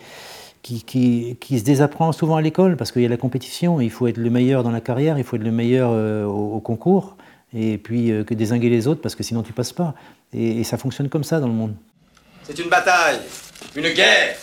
qui, 0.67 1.57
se 1.57 1.63
désapprend 1.63 2.11
souvent 2.11 2.35
à 2.35 2.41
l'école 2.41 2.77
parce 2.77 2.91
qu'il 2.91 3.01
y 3.01 3.05
a 3.05 3.09
la 3.09 3.17
compétition, 3.17 3.79
il 3.81 3.91
faut 3.91 4.07
être 4.07 4.17
le 4.17 4.29
meilleur 4.29 4.63
dans 4.63 4.71
la 4.71 4.81
carrière, 4.81 5.17
il 5.17 5.23
faut 5.23 5.35
être 5.35 5.43
le 5.43 5.51
meilleur 5.51 5.91
euh, 5.93 6.25
au, 6.25 6.59
concours, 6.59 7.15
et 7.55 7.77
puis 7.77 8.11
euh, 8.11 8.23
que 8.23 8.33
désinguer 8.33 8.69
les 8.69 8.87
autres 8.87 9.01
parce 9.01 9.15
que 9.15 9.23
sinon 9.23 9.43
tu 9.43 9.53
passes 9.53 9.73
pas. 9.73 9.93
Et, 10.33 10.63
ça 10.63 10.77
fonctionne 10.77 11.09
comme 11.09 11.23
ça 11.23 11.39
dans 11.39 11.47
le 11.47 11.53
monde. 11.53 11.75
C'est 12.43 12.57
une 12.59 12.69
bataille, 12.69 13.19
une 13.75 13.89
guerre, 13.89 14.37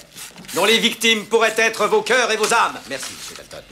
dont 0.54 0.64
les 0.64 0.78
victimes 0.78 1.24
pourraient 1.26 1.54
être 1.56 1.86
vos 1.86 2.02
cœurs 2.02 2.30
et 2.30 2.36
vos 2.36 2.52
âmes. 2.52 2.78
Merci, 2.88 3.12
M. 3.12 3.36
Dalton. 3.36 3.64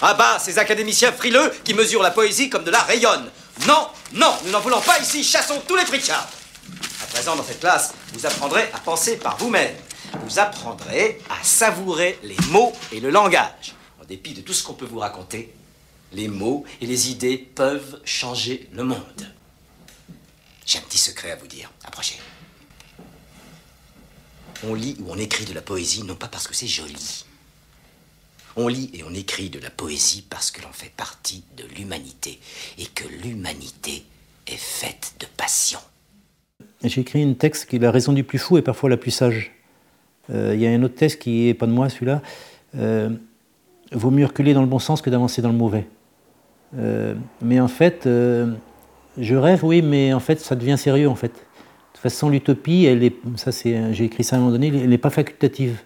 À 0.00 0.14
bas 0.14 0.38
ces 0.38 0.58
académiciens 0.58 1.12
frileux 1.12 1.52
qui 1.64 1.74
mesurent 1.74 2.02
la 2.02 2.10
poésie 2.10 2.48
comme 2.48 2.64
de 2.64 2.70
la 2.70 2.80
rayonne. 2.80 3.30
Non, 3.66 3.88
non, 4.14 4.32
nous 4.44 4.50
n'en 4.50 4.60
voulons 4.60 4.80
pas 4.80 4.98
ici, 5.00 5.22
chassons 5.22 5.60
tous 5.66 5.76
les 5.76 5.84
Pritchards. 5.84 6.28
À 7.02 7.06
présent, 7.06 7.36
dans 7.36 7.44
cette 7.44 7.60
classe, 7.60 7.94
vous 8.12 8.26
apprendrez 8.26 8.62
à 8.72 8.78
penser 8.78 9.16
par 9.16 9.36
vous-même 9.36 9.70
vous 10.20 10.38
apprendrez 10.38 11.20
à 11.30 11.42
savourer 11.42 12.18
les 12.22 12.36
mots 12.50 12.72
et 12.92 13.00
le 13.00 13.10
langage. 13.10 13.74
En 14.00 14.04
dépit 14.04 14.34
de 14.34 14.40
tout 14.40 14.52
ce 14.52 14.62
qu'on 14.62 14.74
peut 14.74 14.86
vous 14.86 14.98
raconter, 14.98 15.52
les 16.12 16.28
mots 16.28 16.64
et 16.80 16.86
les 16.86 17.10
idées 17.10 17.38
peuvent 17.38 18.00
changer 18.04 18.68
le 18.72 18.84
monde. 18.84 19.32
J'ai 20.66 20.78
un 20.78 20.82
petit 20.82 20.98
secret 20.98 21.30
à 21.30 21.36
vous 21.36 21.46
dire. 21.46 21.70
Approchez. 21.84 22.18
On 24.64 24.74
lit 24.74 24.96
ou 25.00 25.10
on 25.10 25.18
écrit 25.18 25.44
de 25.44 25.52
la 25.52 25.62
poésie 25.62 26.04
non 26.04 26.14
pas 26.14 26.28
parce 26.28 26.46
que 26.46 26.54
c'est 26.54 26.68
joli. 26.68 27.24
On 28.54 28.68
lit 28.68 28.90
et 28.92 29.02
on 29.02 29.14
écrit 29.14 29.50
de 29.50 29.58
la 29.58 29.70
poésie 29.70 30.24
parce 30.28 30.50
que 30.50 30.62
l'on 30.62 30.72
fait 30.72 30.92
partie 30.94 31.42
de 31.56 31.64
l'humanité 31.76 32.38
et 32.78 32.86
que 32.86 33.08
l'humanité 33.08 34.04
est 34.46 34.56
faite 34.56 35.14
de 35.20 35.26
passion. 35.36 35.80
J'ai 36.84 37.00
écrit 37.00 37.22
un 37.22 37.32
texte 37.34 37.66
qui 37.66 37.76
est 37.76 37.78
la 37.78 37.90
raison 37.90 38.12
du 38.12 38.24
plus 38.24 38.38
fou 38.38 38.58
et 38.58 38.62
parfois 38.62 38.90
la 38.90 38.96
plus 38.96 39.10
sage. 39.10 39.52
Euh, 40.30 40.52
il 40.54 40.60
y 40.60 40.66
a 40.66 40.70
un 40.70 40.82
autre 40.82 40.94
test 40.94 41.20
qui 41.20 41.46
n'est 41.46 41.54
pas 41.54 41.66
de 41.66 41.72
moi, 41.72 41.88
celui-là. 41.88 42.22
Euh, 42.76 43.10
vaut 43.92 44.10
mieux 44.10 44.26
reculer 44.26 44.54
dans 44.54 44.60
le 44.60 44.66
bon 44.66 44.78
sens 44.78 45.02
que 45.02 45.10
d'avancer 45.10 45.42
dans 45.42 45.50
le 45.50 45.58
mauvais. 45.58 45.86
Euh, 46.78 47.14
mais 47.40 47.60
en 47.60 47.68
fait, 47.68 48.08
je 49.18 49.34
rêve, 49.34 49.64
oui, 49.64 49.82
mais 49.82 50.12
en 50.12 50.20
fait, 50.20 50.40
ça 50.40 50.56
devient 50.56 50.78
sérieux, 50.78 51.08
en 51.08 51.14
fait. 51.14 51.28
De 51.28 51.94
toute 51.94 52.02
façon, 52.02 52.30
l'utopie, 52.30 52.88
ça 53.36 53.50
j'ai 53.62 54.04
écrit 54.04 54.24
ça 54.24 54.36
à 54.36 54.38
un 54.38 54.42
moment 54.42 54.52
donné, 54.52 54.68
elle 54.68 54.88
n'est 54.88 54.98
pas 54.98 55.10
facultative. 55.10 55.80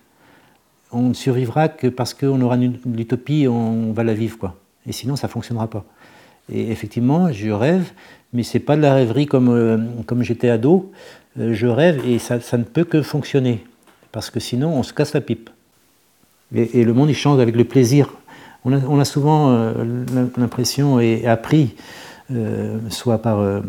On 0.93 1.03
ne 1.03 1.15
survivra 1.15 1.69
que 1.69 1.89
parce 1.89 2.15
qu'on 2.15 2.41
aura 2.41 2.57
l'utopie, 2.57 3.49
on 3.49 3.93
va 3.93 4.05
la 4.05 4.15
vivre, 4.15 4.39
quoi. 4.39 4.57
Et 4.87 4.93
sinon, 4.93 5.17
ça 5.17 5.27
ne 5.27 5.33
fonctionnera 5.33 5.69
pas. 5.69 5.85
Et 6.53 6.71
effectivement, 6.71 7.33
je 7.33 7.51
rêve, 7.51 7.91
mais 8.33 8.45
c'est 8.45 8.61
pas 8.61 8.77
de 8.77 8.83
la 8.83 8.95
rêverie 8.95 9.27
comme, 9.27 10.05
comme 10.07 10.23
j'étais 10.23 10.49
ado. 10.49 10.93
je 11.37 11.67
rêve 11.67 12.07
et 12.07 12.21
ça 12.21 12.39
ne 12.57 12.63
peut 12.63 12.85
que 12.85 13.03
fonctionner 13.03 13.65
parce 14.13 14.31
que 14.31 14.41
sinon 14.41 14.75
on 14.75 14.83
se 14.83 14.93
casse 14.93 15.15
la 15.15 15.21
pipe. 15.21 15.51
Et, 16.55 16.85
le 16.85 16.93
monde 16.93 17.11
il 17.11 17.15
change 17.15 17.41
avec 17.41 17.57
le 17.57 17.65
plaisir. 17.65 18.15
On 18.65 18.99
a, 18.99 19.05
souvent 19.05 19.51
euh, 19.51 20.05
l'impression 20.37 20.99
et 20.99 21.25
appris, 21.25 21.77
euh, 22.33 22.79
soit 22.91 23.19
par, 23.19 23.39
euh, 23.39 23.61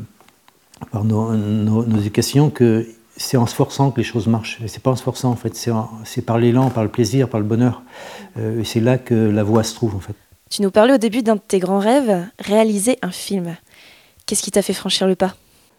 par 0.91 1.04
nos, 1.04 1.84
éducations, 2.00 2.50
que 2.50 2.88
c'est 3.15 3.38
en 3.38 3.45
se 3.45 3.54
forçant 3.54 3.91
que 3.91 3.97
les 3.97 4.04
choses 4.04 4.26
marchent. 4.26 4.60
Et 4.63 4.67
c'est 4.67 4.82
pas 4.82 4.89
en 4.89 4.95
se 4.95 5.04
forçant 5.04 5.30
en 5.30 5.36
fait, 5.36 5.56
c'est 6.04 6.21
par 6.23 6.39
l'élan, 6.39 6.71
par 6.71 6.84
le 6.84 6.89
plaisir, 6.89 7.30
par 7.30 7.39
le 7.39 7.45
bonheur. 7.45 7.84
et 8.39 8.63
c'est 8.63 8.80
là 8.80 8.97
que 8.97 9.13
la 9.13 9.43
voie 9.43 9.63
se 9.63 9.76
trouve 9.76 9.95
en 9.95 10.00
fait. 10.00 10.15
Tu 10.50 10.63
nous 10.63 10.71
parlais 10.71 10.93
au 10.93 10.97
début 10.97 11.21
d'un 11.21 11.36
de 11.36 11.41
tes 11.45 11.60
grands 11.60 11.80
rêves, 11.80 12.26
réaliser 12.39 12.97
un 13.04 13.12
film. 13.12 13.56
Qu'est-ce 14.26 14.41
qui 14.41 14.52
t'a 14.52 14.63
fait 14.63 14.73
franchir 14.73 15.06
le 15.06 15.15
pas? 15.15 15.36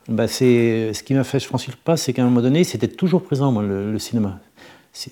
Bah 0.09 0.27
ce 0.27 1.03
qui 1.03 1.15
m'a 1.15 1.25
fait 1.25 1.41
franchir 1.41 1.75
le 1.77 1.83
pas, 1.83 1.97
c'est 1.97 2.13
qu'à 2.13 2.23
un 2.23 2.27
moment 2.27 2.41
donné, 2.41 2.65
c'était 2.65 2.89
toujours 2.89 3.23
présent 3.23 3.53
moi, 3.53 3.63
le 3.63 3.99
cinéma. 3.99 4.41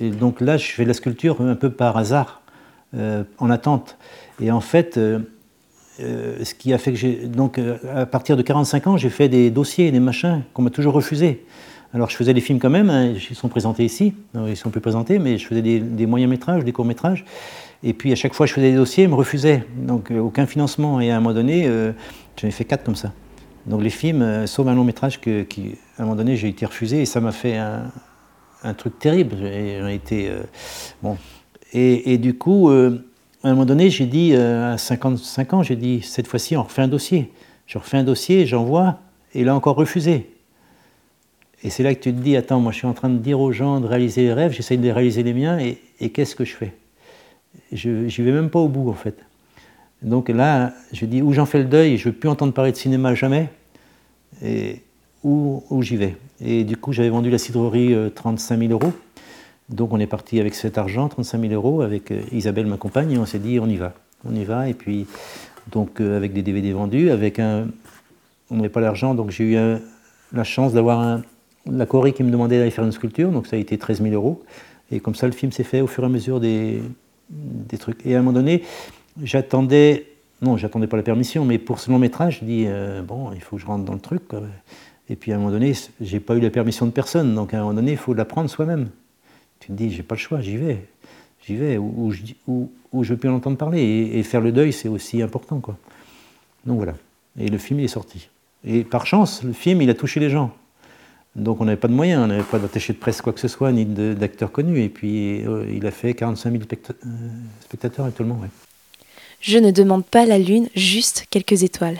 Donc 0.01 0.41
là, 0.41 0.57
je 0.57 0.67
fais 0.67 0.85
la 0.85 0.95
sculpture 0.95 1.41
un 1.41 1.55
peu 1.55 1.71
par 1.71 1.97
hasard, 1.97 2.43
euh, 2.95 3.25
en 3.39 3.51
attente. 3.51 3.97
Et 4.41 4.51
en 4.51 4.61
fait, 4.61 4.97
euh, 4.97 5.19
euh, 6.01 6.45
ce 6.45 6.55
qui 6.55 6.73
a 6.73 6.79
fait 6.79 6.93
que 6.93 6.99
j'ai. 6.99 7.27
Donc, 7.27 7.61
à 7.93 8.07
partir 8.07 8.37
de 8.37 8.43
45 8.43 8.87
ans, 8.87 8.97
j'ai 8.97 9.11
fait 9.11 9.29
des 9.29 9.51
dossiers, 9.51 9.91
des 9.91 10.01
machins 10.01 10.43
qu'on 10.55 10.63
m'a 10.63 10.71
toujours 10.71 10.95
refusés. 10.95 11.45
Alors, 11.93 12.11
je 12.11 12.17
faisais 12.17 12.35
des 12.35 12.41
films 12.41 12.59
quand 12.59 12.71
même, 12.71 12.91
hein, 12.91 13.13
ils 13.13 13.37
sont 13.37 13.49
présentés 13.49 13.85
ici, 13.85 14.15
ils 14.35 14.57
sont 14.57 14.71
plus 14.71 14.81
présentés, 14.81 15.19
mais 15.19 15.39
je 15.39 15.47
faisais 15.47 15.63
des, 15.63 16.07
moyens-métrages, 16.07 16.65
des 16.65 16.73
courts-métrages. 16.73 17.25
Et 17.83 17.93
puis, 17.93 18.13
à 18.13 18.17
chaque 18.17 18.35
fois, 18.35 18.47
je 18.47 18.53
faisais 18.53 18.71
des 18.71 18.77
dossiers, 18.77 19.05
ils 19.05 19.11
me 19.11 19.15
refusaient. 19.15 19.65
Donc, 19.77 20.11
aucun 20.11 20.47
financement. 20.47 21.01
Et 21.01 21.11
à 21.11 21.17
un 21.17 21.21
moment 21.21 21.35
donné, 21.35 21.71
j'en 22.37 22.49
ai 22.49 22.51
fait 22.51 22.65
quatre 22.65 22.85
comme 22.85 22.97
ça. 22.97 23.13
Donc, 23.67 23.83
les 23.83 23.91
films, 23.91 24.47
sauf 24.47 24.67
un 24.67 24.75
long-métrage 24.75 25.21
qui, 25.21 25.77
à 25.99 26.03
un 26.03 26.05
moment 26.05 26.17
donné, 26.17 26.37
j'ai 26.37 26.49
été 26.49 26.65
refusé 26.67 27.03
et 27.03 27.07
ça 27.07 27.21
m'a 27.21 27.33
fait 27.33 27.57
un, 27.57 28.75
truc 28.75 28.99
terrible. 28.99 29.37
J'ai 29.41 29.95
été 29.95 30.29
euh, 30.29 30.43
bon. 31.03 31.17
Et, 31.73 32.19
du 32.19 32.35
coup, 32.35 32.71
euh, 32.71 33.05
à 33.43 33.49
un 33.49 33.51
moment 33.53 33.67
donné, 33.67 33.91
j'ai 33.91 34.07
dit 34.07 34.33
euh, 34.35 34.75
à 34.75 34.79
55 34.79 35.55
ans, 35.55 35.63
j'ai 35.63 35.77
dit 35.77 36.01
cette 36.03 36.27
fois-ci, 36.27 36.57
on 36.57 36.63
refait 36.63 36.83
un 36.83 36.89
dossier. 36.89 37.31
Je 37.67 37.79
refais 37.79 37.99
un 37.99 38.05
dossier, 38.05 38.47
j'envoie, 38.47 39.01
et 39.35 39.45
là 39.45 39.55
encore 39.55 39.77
refusé. 39.77 40.31
Et 41.63 41.71
c'est 41.71 41.83
là 41.83 41.95
que 41.95 42.01
tu 42.01 42.15
te 42.15 42.21
dis, 42.21 42.37
attends, 42.37 42.61
moi 42.61 42.71
je 42.71 42.79
suis 42.79 42.87
en 42.87 42.93
train 42.93 43.09
de 43.09 43.19
dire 43.19 43.41
aux 43.41 43.53
gens 43.53 43.81
de 43.81 43.87
réaliser 43.87 44.23
les 44.23 44.33
rêves, 44.33 44.53
j'essaye 44.53 44.79
de 44.79 44.89
réaliser 44.89 45.23
les 45.23 45.35
miens, 45.35 45.59
et, 45.59 46.11
qu'est-ce 46.11 46.37
que 46.37 46.45
je 46.45 46.55
fais? 46.55 46.73
Je 47.73 47.91
n'y 47.91 48.09
vais 48.09 48.33
même 48.33 48.51
pas 48.51 48.61
au 48.61 48.69
bout, 48.69 48.89
en 48.89 48.95
fait. 48.95 49.26
Donc 50.03 50.29
là, 50.29 50.73
je 50.93 51.07
dis, 51.07 51.23
où 51.23 51.33
j'en 51.33 51.47
fais 51.47 51.59
le 51.59 51.65
deuil, 51.65 51.97
je 51.97 52.09
ne 52.09 52.13
veux 52.13 52.19
plus 52.19 52.29
entendre 52.29 52.53
parler 52.53 52.73
de 52.73 52.77
cinéma 52.77 53.15
jamais, 53.15 53.49
et 54.45 54.83
où, 55.25 55.63
où 55.71 55.83
j'y 55.83 55.97
vais. 55.97 56.17
Et 56.45 56.65
du 56.65 56.77
coup, 56.77 56.93
j'avais 56.93 57.09
vendu 57.09 57.31
la 57.31 57.39
cidrerie 57.39 57.95
35 58.15 58.55
euh, 58.55 58.69
000 58.69 58.73
euros. 58.73 58.93
Donc 59.69 59.93
on 59.93 59.99
est 59.99 60.07
parti 60.07 60.39
avec 60.39 60.55
cet 60.55 60.79
argent, 60.79 61.09
35 61.09 61.41
000 61.41 61.53
euros, 61.55 61.83
avec 61.83 62.11
euh, 62.11 62.21
Isabelle, 62.31 62.67
ma 62.67 62.77
compagne, 62.77 63.13
et 63.13 63.19
on 63.19 63.27
s'est 63.27 63.39
dit, 63.39 63.59
on 63.59 63.67
y 63.67 63.77
va. 63.77 63.95
On 64.25 64.35
y 64.35 64.45
va, 64.45 64.69
et 64.69 64.75
puis, 64.75 65.07
donc 65.73 66.01
euh, 66.01 66.17
avec 66.17 66.33
des 66.33 66.43
DVD 66.43 66.73
vendus, 66.73 67.11
avec 67.11 67.39
un... 67.39 67.67
On 68.51 68.57
n'avait 68.57 68.69
pas 68.69 68.81
l'argent, 68.81 69.15
donc 69.15 69.31
j'ai 69.31 69.55
eu 69.55 69.57
la 70.33 70.45
chance 70.45 70.73
d'avoir 70.73 71.21
la 71.69 71.85
Corée 71.85 72.13
qui 72.13 72.23
me 72.23 72.31
demandait 72.31 72.59
d'aller 72.59 72.71
faire 72.71 72.85
une 72.85 72.93
sculpture, 72.93 73.33
donc 73.33 73.49
ça 73.49 73.57
a 73.57 73.59
été 73.59 73.77
13 73.77 74.03
000 74.03 74.15
euros. 74.15 74.45
Et 74.93 75.01
comme 75.01 75.17
ça, 75.17 75.27
le 75.27 75.33
film 75.33 75.51
s'est 75.51 75.65
fait 75.65 75.81
au 75.81 75.89
fur 75.89 76.05
et 76.05 76.07
à 76.07 76.09
mesure 76.09 76.39
des, 76.39 76.81
des 77.29 77.77
trucs. 77.77 78.07
Et 78.07 78.15
à 78.15 78.21
un 78.21 78.23
moment 78.23 78.35
donné, 78.35 78.63
j'attendais, 79.23 80.07
non, 80.43 80.57
j'attendais 80.57 80.87
pas 80.87 80.97
la 80.97 81.03
permission, 81.03 81.45
mais 81.45 81.59
pour 81.59 81.79
ce 81.81 81.91
long 81.91 81.99
métrage, 81.99 82.41
je 82.41 82.45
dis, 82.45 82.67
bon, 83.07 83.33
il 83.33 83.41
faut 83.41 83.57
que 83.57 83.63
je 83.63 83.67
rentre 83.67 83.85
dans 83.85 83.95
le 83.95 84.01
truc. 84.01 84.23
Et 85.09 85.17
puis 85.17 85.33
à 85.33 85.37
un 85.37 85.39
moment 85.39 85.53
donné, 85.53 85.73
j'ai 86.01 86.21
pas 86.21 86.35
eu 86.35 86.41
la 86.41 86.51
permission 86.51 86.87
de 86.87 86.91
personne, 86.91 87.35
donc 87.35 87.55
à 87.55 87.59
un 87.59 87.61
moment 87.61 87.75
donné, 87.75 87.93
il 87.93 87.99
faut 87.99 88.15
l'apprendre 88.15 88.51
soi-même. 88.51 88.89
Tu 89.61 89.69
te 89.69 89.73
dis, 89.73 89.91
j'ai 89.91 90.03
pas 90.03 90.17
le 90.17 90.21
choix, 90.21 90.41
j'y 90.41 90.57
vais, 90.57 90.85
j'y 91.47 91.57
vais, 91.57 91.79
où, 91.79 92.13
je, 92.13 93.15
plus 93.15 93.29
en 93.29 93.35
entendre 93.35 93.57
parler. 93.57 93.83
Et, 94.15 94.23
faire 94.23 94.41
le 94.41 94.53
deuil, 94.53 94.73
c'est 94.73 94.89
aussi 94.89 95.23
important, 95.23 95.61
quoi. 95.61 95.77
Donc 96.65 96.79
voilà. 96.79 96.95
Et 97.39 97.49
le 97.49 97.59
film, 97.59 97.81
il 97.81 97.85
est 97.85 97.89
sorti. 97.89 98.29
Et 98.65 98.83
par 98.83 99.07
chance, 99.07 99.45
le 99.45 99.53
film, 99.53 99.81
il 99.83 99.91
a 99.91 99.95
touché 99.95 100.19
les 100.19 100.31
gens. 100.31 100.53
Donc 101.37 101.61
on 101.61 101.67
n'avait 101.67 101.77
pas 101.77 101.89
de 101.89 101.93
moyens, 101.93 102.25
on 102.25 102.27
n'avait 102.29 102.43
pas 102.43 102.59
d'attaché 102.59 102.95
de 102.95 102.99
presse, 102.99 103.21
quoi 103.21 103.33
que 103.35 103.41
ce 103.41 103.49
soit, 103.49 103.71
ni 103.71 103.85
d'acteurs 103.85 104.51
connus. 104.51 104.81
Et 104.81 104.89
puis 104.89 105.47
euh, 105.47 105.71
il 105.71 105.87
a 105.87 105.91
fait 105.91 106.15
45 106.15 106.51
000 106.51 106.63
euh, 106.65 107.07
spectateurs 107.61 108.07
actuellement. 108.07 108.39
Ouais. 108.41 108.49
Je 109.47 109.59
ne 109.59 109.71
demande 109.71 110.05
pas 110.05 110.27
la 110.27 110.41
lune, 110.41 110.69
juste 110.75 111.27
quelques 111.31 111.63
étoiles. 111.63 111.99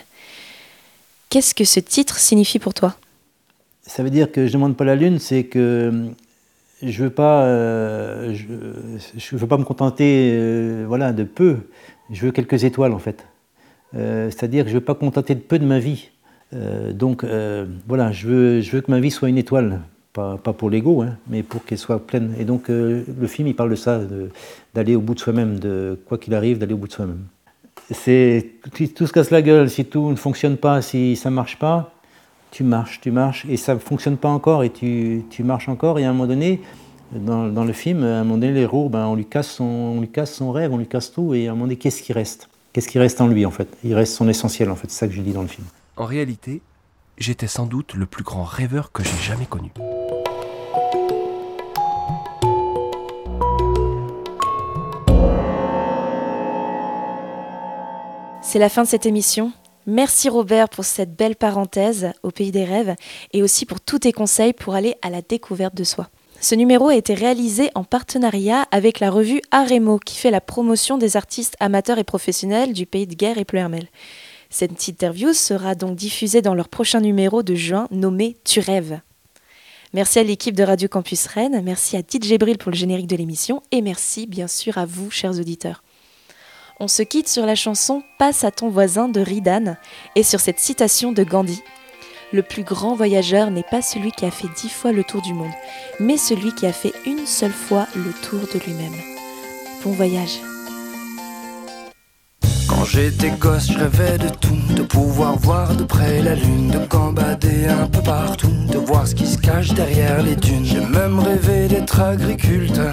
Qu'est-ce 1.29 1.55
que 1.55 1.63
ce 1.63 1.79
titre 1.79 2.19
signifie 2.19 2.59
pour 2.59 2.75
toi? 2.75 2.97
Ça 3.83 4.03
veut 4.03 4.11
dire 4.11 4.33
que 4.33 4.49
je 4.49 4.49
ne 4.49 4.55
demande 4.55 4.77
pas 4.77 4.85
la 4.85 4.97
lune, 4.97 5.21
c'est 5.21 5.45
que 5.45 6.09
je 6.83 7.05
veux 7.05 7.11
pas, 7.11 7.45
euh, 7.45 8.35
je, 8.35 9.37
veux 9.37 9.47
pas 9.47 9.59
me 9.59 9.63
contenter, 9.63 10.33
euh, 10.33 10.87
voilà, 10.89 11.13
de 11.13 11.23
peu. 11.23 11.59
Je 12.11 12.27
veux 12.27 12.33
quelques 12.33 12.65
étoiles 12.65 12.93
en 12.93 12.99
fait. 12.99 13.25
Euh, 13.95 14.29
c'est-à-dire 14.29 14.65
que 14.65 14.71
je 14.71 14.75
veux 14.75 14.85
pas 14.85 14.95
me 14.95 14.99
contenter 14.99 15.37
de 15.37 15.41
peu 15.41 15.61
de 15.61 15.67
ma 15.67 15.79
vie. 15.79 16.11
donc 16.95 17.25
voilà, 17.87 18.11
je 18.11 18.27
veux, 18.27 18.61
je 18.61 18.73
veux 18.73 18.81
que 18.81 18.91
ma 18.91 18.99
vie 18.99 19.13
soit 19.13 19.29
une 19.29 19.39
étoile, 19.39 19.83
pas, 20.13 20.37
pas 20.37 20.53
pour 20.53 20.69
l'ego, 20.69 21.03
hein, 21.03 21.17
mais 21.29 21.45
pour 21.45 21.65
qu'elle 21.65 21.79
soit 21.79 22.05
pleine. 22.05 22.35
Et 22.41 22.45
donc 22.45 22.65
le 22.71 23.27
film, 23.29 23.47
il 23.47 23.55
parle 23.55 23.71
de 23.71 23.77
ça, 23.77 24.01
d'aller 24.75 24.97
au 24.97 25.01
bout 25.01 25.15
de 25.15 25.21
soi-même, 25.21 25.61
de 25.61 25.97
quoi 26.07 26.19
qu'il 26.19 26.35
arrive, 26.35 26.59
d'aller 26.59 26.75
au 26.75 26.79
bout 26.79 26.89
de 26.89 26.93
soi-même. 26.93 27.23
C'est 27.91 28.53
tout 28.95 29.07
se 29.07 29.13
casse 29.13 29.31
la 29.31 29.43
gueule, 29.43 29.71
si 29.71 29.85
tout 29.85 30.11
ne 30.11 30.17
fonctionne 30.17 30.57
pas, 30.57 30.83
si 30.83 31.15
ça 31.17 31.31
marche 31.31 31.59
pas, 31.59 31.93
tu 32.51 32.65
marches, 32.65 33.01
tu 33.01 33.11
marches, 33.11 33.47
et 33.49 33.57
ça 33.57 33.75
ne 33.75 33.79
fonctionne 33.79 34.17
pas 34.17 34.29
encore, 34.29 34.65
et 34.65 34.71
tu, 34.71 35.25
tu, 35.31 35.45
marches 35.45 35.69
encore, 35.69 35.99
et 35.99 36.05
à 36.05 36.11
un 36.11 36.13
moment 36.13 36.27
donné, 36.27 36.61
dans, 37.13 37.49
dans 37.49 37.65
le 37.65 37.73
film, 37.73 38.03
à 38.03 38.21
un 38.21 38.25
moment 38.25 38.39
donné, 38.39 38.53
l'héros, 38.53 38.89
ben, 38.89 39.07
on, 39.07 39.15
lui 39.15 39.27
casse 39.27 39.51
son, 39.51 39.65
on 39.65 40.01
lui 40.01 40.09
casse 40.09 40.35
son 40.35 40.51
rêve, 40.53 40.73
on 40.73 40.79
lui 40.79 40.89
casse 40.89 41.13
tout, 41.13 41.35
et 41.35 41.47
à 41.47 41.51
un 41.51 41.55
moment 41.55 41.67
donné, 41.67 41.77
qu'est-ce 41.77 42.03
qui 42.03 42.13
reste? 42.13 42.49
Qu'est-ce 42.73 42.89
qui 42.89 42.99
reste 42.99 43.21
en 43.21 43.29
lui, 43.29 43.47
en 43.47 43.51
fait? 43.51 43.69
Il 43.85 43.95
reste 43.95 44.15
son 44.15 44.29
essentiel, 44.29 44.71
en 44.71 44.77
fait, 44.77 44.91
c'est 44.91 44.99
ça 44.99 45.07
que 45.07 45.15
je 45.15 45.21
dis 45.21 45.33
dans 45.33 45.43
le 45.43 45.49
film. 45.49 45.67
En 45.97 46.07
réalité, 46.07 46.63
j'étais 47.19 47.47
sans 47.47 47.67
doute 47.67 47.95
le 47.95 48.07
plus 48.07 48.25
grand 48.25 48.45
rêveur 48.45 48.93
que 48.93 49.03
j'ai 49.03 49.23
jamais 49.23 49.47
connu. 49.47 49.71
C'est 58.49 58.61
la 58.61 58.69
fin 58.69 58.85
de 58.85 58.89
cette 58.89 59.07
émission. 59.07 59.51
Merci 59.87 60.29
Robert 60.29 60.69
pour 60.69 60.85
cette 60.85 61.17
belle 61.17 61.35
parenthèse 61.35 62.13
au 62.23 62.31
pays 62.31 62.53
des 62.53 62.65
rêves 62.65 62.95
et 63.33 63.43
aussi 63.43 63.67
pour 63.67 63.81
tous 63.81 63.99
tes 63.99 64.13
conseils 64.13 64.53
pour 64.53 64.77
aller 64.77 64.95
à 65.03 65.11
la 65.11 65.21
découverte 65.21 65.75
de 65.75 65.83
soi. 65.83 66.09
Ce 66.41 66.55
numéro 66.55 66.87
a 66.87 66.95
été 66.95 67.13
réalisé 67.15 67.71
en 67.75 67.83
partenariat 67.83 68.69
avec 68.71 69.01
la 69.01 69.11
revue 69.11 69.43
Aremo 69.51 69.99
qui 69.99 70.17
fait 70.17 70.31
la 70.31 70.41
promotion 70.41 70.97
des 70.97 71.17
artistes 71.17 71.57
amateurs 71.59 71.99
et 71.99 72.05
professionnels 72.05 72.73
du 72.73 72.87
pays 72.87 73.09
de 73.09 73.17
guerre 73.17 73.37
et 73.37 73.45
Pleurmel. 73.45 73.89
Cette 74.49 74.87
interview 74.87 75.33
sera 75.33 75.75
donc 75.75 75.97
diffusée 75.97 76.41
dans 76.41 76.55
leur 76.55 76.69
prochain 76.69 77.01
numéro 77.01 77.43
de 77.43 77.57
juin 77.57 77.89
nommé 77.91 78.37
Tu 78.45 78.61
rêves. 78.61 79.01
Merci 79.93 80.21
à 80.21 80.23
l'équipe 80.23 80.55
de 80.55 80.63
Radio 80.63 80.89
Campus 80.89 81.27
Rennes, 81.27 81.63
merci 81.65 81.97
à 81.97 82.01
DJ 82.01 82.39
Bril 82.39 82.59
pour 82.59 82.71
le 82.71 82.77
générique 82.77 83.09
de 83.09 83.17
l'émission 83.17 83.61
et 83.73 83.83
merci 83.83 84.29
bien 84.29 84.47
sûr 84.47 84.79
à 84.79 84.87
vous 84.87 85.11
chers 85.11 85.37
auditeurs. 85.37 85.83
On 86.79 86.89
se 86.89 87.03
quitte 87.03 87.29
sur 87.29 87.47
la 87.47 87.55
chanson 87.55 88.03
Passe 88.19 88.45
à 88.45 88.51
ton 88.51 88.69
voisin 88.69 89.09
de 89.09 89.21
Ridan 89.21 89.77
et 90.15 90.23
sur 90.23 90.41
cette 90.41 90.61
citation 90.61 91.11
de 91.11 91.25
Gandhi. 91.25 91.63
Le 92.35 92.43
plus 92.43 92.65
grand 92.65 92.95
voyageur 92.95 93.51
n'est 93.51 93.63
pas 93.63 93.81
celui 93.81 94.13
qui 94.13 94.27
a 94.27 94.31
fait 94.31 94.49
dix 94.61 94.69
fois 94.69 94.93
le 94.93 95.03
tour 95.03 95.23
du 95.23 95.33
monde, 95.33 95.53
mais 96.01 96.19
celui 96.19 96.55
qui 96.55 96.67
a 96.67 96.73
fait 96.73 96.93
une 97.07 97.25
seule 97.25 97.53
fois 97.53 97.87
le 97.95 98.13
tour 98.13 98.41
de 98.53 98.59
lui-même. 98.59 98.93
Bon 99.85 99.93
voyage. 99.93 100.39
Quand 102.69 102.85
j'étais 102.85 103.31
gosse, 103.31 103.73
je 103.73 103.79
rêvais 103.79 104.19
de 104.19 104.29
tout, 104.29 104.75
de 104.75 104.83
pouvoir 104.83 105.39
voir 105.39 105.75
de 105.77 105.85
près 105.85 106.21
la 106.21 106.35
lune, 106.35 106.69
de 106.69 106.85
gambader 106.87 107.69
un 107.69 107.87
peu 107.87 108.03
partout, 108.03 108.53
de 108.71 108.77
voir 108.77 109.07
ce 109.07 109.15
qui 109.15 109.27
se 109.27 109.39
cache 109.39 109.73
derrière 109.73 110.23
les 110.23 110.37
dunes. 110.37 110.65
J'ai 110.67 110.81
même 110.81 111.21
rêvé 111.21 111.69
d'être 111.69 112.01
agriculteur 112.01 112.93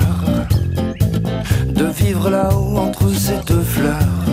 de 1.74 1.86
vivre 1.86 2.30
là-haut 2.30 2.78
entre 2.78 3.10
ces 3.10 3.38
deux 3.46 3.62
fleurs. 3.62 4.24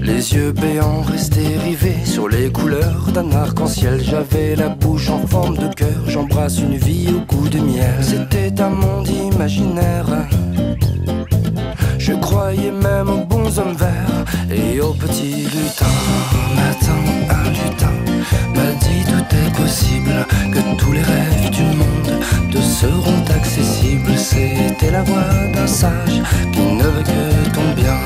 Les 0.00 0.34
yeux 0.34 0.52
béants 0.52 1.02
restés 1.02 1.56
rivés 1.58 2.04
sur 2.04 2.28
les 2.28 2.50
couleurs 2.50 3.10
d'un 3.12 3.30
arc-en-ciel. 3.32 4.02
J'avais 4.02 4.54
la 4.54 4.68
bouche 4.68 5.08
en 5.08 5.26
forme 5.26 5.56
de 5.56 5.72
cœur, 5.74 6.02
j'embrasse 6.06 6.58
une 6.58 6.76
vie 6.76 7.08
au 7.08 7.20
goût 7.20 7.48
de 7.48 7.58
miel. 7.58 7.94
C'était 8.02 8.60
un 8.60 8.70
monde 8.70 9.08
imaginaire. 9.08 10.06
Je 11.98 12.12
croyais 12.12 12.70
même 12.70 13.08
aux 13.08 13.24
bons 13.24 13.58
hommes 13.58 13.76
verts 13.76 14.24
et 14.50 14.80
aux 14.80 14.92
petits 14.92 15.46
lutins. 15.54 15.86
Matin, 16.54 17.00
un 17.30 17.48
lutin 17.50 17.92
m'a 18.54 18.72
dit 18.80 19.04
tout 19.06 19.36
est 19.36 19.56
possible, 19.56 20.26
que 20.52 20.76
tous 20.76 20.92
les 20.92 21.02
rêves 21.02 21.50
du 21.50 21.62
monde 21.62 22.13
seront 22.60 23.24
accessibles. 23.36 24.16
C'était 24.16 24.90
la 24.90 25.02
voix 25.02 25.32
d'un 25.52 25.66
sage 25.66 26.22
qui 26.52 26.60
ne 26.60 26.82
veut 26.82 27.02
que 27.02 27.50
ton 27.54 27.72
bien. 27.74 27.98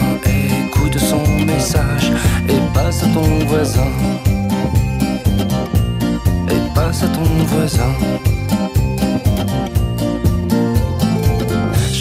Écoute 0.67 0.99
son 0.99 1.23
message 1.45 2.13
et 2.49 2.61
passe 2.75 3.03
à 3.03 3.09
ton 3.09 3.47
voisin. 3.47 3.93
Et 6.51 6.75
passe 6.75 7.03
à 7.03 7.09
ton 7.09 7.45
voisin. 7.47 7.95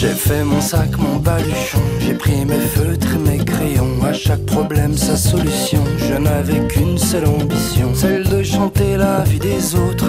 J'ai 0.00 0.14
fait 0.14 0.44
mon 0.44 0.60
sac, 0.60 0.96
mon 0.96 1.16
baluchon, 1.16 1.80
j'ai 1.98 2.14
pris 2.14 2.44
mes 2.44 2.60
feutres 2.60 3.16
et 3.16 3.30
mes 3.30 3.44
crayons. 3.44 4.00
À 4.08 4.12
chaque 4.12 4.46
problème, 4.46 4.96
sa 4.96 5.16
solution. 5.16 5.82
Je 5.96 6.14
n'avais 6.14 6.60
qu'une 6.68 6.96
seule 6.96 7.26
ambition, 7.26 7.92
celle 7.94 8.22
de 8.28 8.44
chanter 8.44 8.96
la 8.96 9.24
vie 9.24 9.40
des 9.40 9.74
autres. 9.74 10.06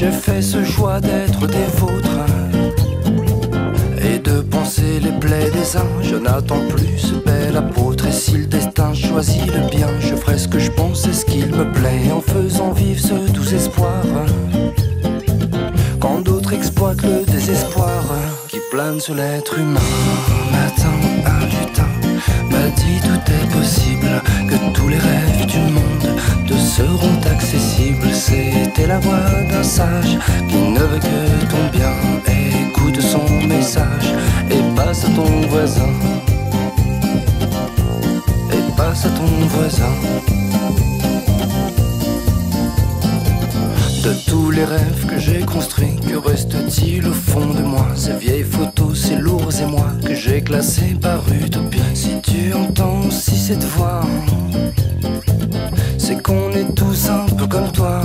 J'ai 0.00 0.12
fait 0.12 0.40
ce 0.40 0.64
choix 0.64 0.98
d'être 0.98 1.46
des 1.46 1.66
vôtres 1.76 2.24
et 4.02 4.18
de 4.18 4.40
penser 4.40 4.98
les 4.98 5.12
plaies 5.12 5.50
des 5.50 5.76
uns. 5.76 6.00
Je 6.00 6.16
n'attends 6.16 6.66
plus 6.70 6.96
ce 6.96 7.16
bel 7.16 7.54
apôtre. 7.54 8.06
Et 8.06 8.12
si 8.12 8.38
le 8.38 8.46
destin 8.46 8.94
choisit 8.94 9.44
le 9.44 9.68
bien, 9.68 9.88
je 10.00 10.14
ferai 10.14 10.38
ce 10.38 10.48
que 10.48 10.58
je 10.58 10.70
pense 10.70 11.06
et 11.06 11.12
ce 11.12 11.26
qu'il 11.26 11.48
me 11.48 11.70
plaît 11.70 12.10
en 12.10 12.22
faisant 12.22 12.72
vivre 12.72 12.98
ce 12.98 13.30
doux 13.30 13.54
espoir 13.54 14.02
quand 16.00 16.22
d'autres 16.22 16.54
exploitent 16.54 17.02
le 17.02 17.30
désespoir 17.30 18.02
qui 18.48 18.56
plane 18.70 19.00
sur 19.00 19.14
l'être 19.14 19.58
humain. 19.58 19.80
Matin, 20.50 20.96
un 21.26 21.44
lutin 21.44 21.88
m'a 22.50 22.70
dit 22.70 23.00
tout 23.02 23.32
est 23.32 23.52
possible, 23.52 24.08
que 24.48 24.74
tous 24.74 24.88
les 24.88 24.96
rêves 24.96 25.44
du 25.44 25.58
monde 25.58 25.99
seront 26.70 27.20
accessibles. 27.34 28.12
C'était 28.12 28.86
la 28.86 28.98
voix 29.00 29.30
d'un 29.50 29.62
sage 29.62 30.18
qui 30.48 30.56
ne 30.56 30.78
veut 30.78 30.98
que 30.98 31.46
ton 31.52 31.64
bien. 31.72 31.94
Écoute 32.62 33.00
son 33.00 33.28
message 33.46 34.14
et 34.50 34.62
passe 34.76 35.04
à 35.04 35.08
ton 35.08 35.30
voisin. 35.48 35.92
Et 38.52 38.76
passe 38.76 39.06
à 39.06 39.10
ton 39.10 39.32
voisin. 39.54 39.94
De 44.04 44.14
tous 44.28 44.50
les 44.50 44.64
rêves 44.64 45.06
que 45.06 45.18
j'ai 45.18 45.40
construits, 45.40 45.96
que 46.08 46.16
reste-t-il 46.16 47.06
au 47.06 47.12
fond 47.12 47.46
de 47.58 47.62
moi? 47.62 47.86
Ces 47.94 48.14
vieilles 48.14 48.44
photos, 48.44 48.98
ces 48.98 49.16
lourds 49.16 49.52
moi 49.68 49.92
que 50.06 50.14
j'ai 50.14 50.40
classés 50.40 50.96
par 51.00 51.20
utopie. 51.32 51.78
Si 51.94 52.20
tu 52.22 52.54
entends 52.54 53.00
aussi 53.08 53.36
cette 53.36 53.64
voix, 53.64 54.02
c'est 56.10 56.22
qu'on 56.22 56.50
est 56.50 56.74
tous 56.74 57.08
un 57.08 57.26
peu 57.36 57.46
comme 57.46 57.70
toi. 57.70 58.00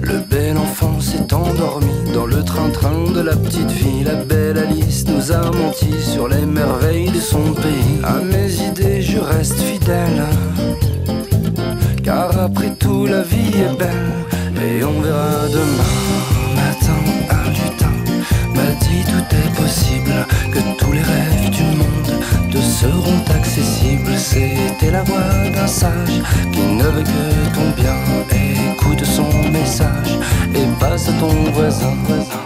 Le 0.00 0.18
bel 0.18 0.56
enfant 0.56 1.00
s'est 1.00 1.34
endormi 1.34 2.12
dans 2.12 2.26
le 2.26 2.44
train-train 2.44 3.10
de 3.12 3.20
la 3.20 3.34
petite 3.34 3.70
vie. 3.70 4.04
La 4.04 4.14
belle 4.14 4.58
Alice 4.58 5.04
nous 5.08 5.32
a 5.32 5.50
menti 5.50 5.92
sur 6.00 6.28
les 6.28 6.46
merveilles 6.46 7.10
de 7.10 7.20
son 7.20 7.52
pays. 7.54 7.98
À 8.04 8.20
mes 8.22 8.52
idées, 8.62 9.02
je 9.02 9.18
reste 9.18 9.58
fidèle. 9.58 10.22
Car 12.04 12.38
après 12.38 12.70
tout 12.78 13.06
la 13.06 13.22
vie 13.22 13.52
est 13.66 13.76
belle 13.76 14.12
Et 14.62 14.84
on 14.84 15.00
verra 15.00 15.48
demain 15.48 15.94
Matin 16.54 17.00
un 17.30 17.48
lutin 17.50 17.94
M'a 18.54 18.70
dit 18.84 19.02
tout 19.10 19.28
est 19.34 19.54
possible 19.62 20.12
Que 20.52 20.60
tous 20.78 20.92
les 20.92 21.00
rêves 21.00 21.50
du 21.50 21.62
monde 21.62 22.12
Te 22.52 22.58
seront 22.58 23.23
C'était 24.16 24.90
la 24.90 25.02
voix 25.04 25.48
d'un 25.54 25.66
sage 25.66 26.22
Qui 26.50 26.60
ne 26.60 26.84
veut 26.84 27.02
que 27.02 27.54
ton 27.54 27.70
bien 27.76 27.94
Écoute 28.72 29.04
son 29.04 29.28
message 29.50 30.18
Et 30.54 30.66
passe 30.80 31.08
à 31.08 31.12
ton 31.12 31.28
voisin. 31.52 31.94
Matin 32.08 32.43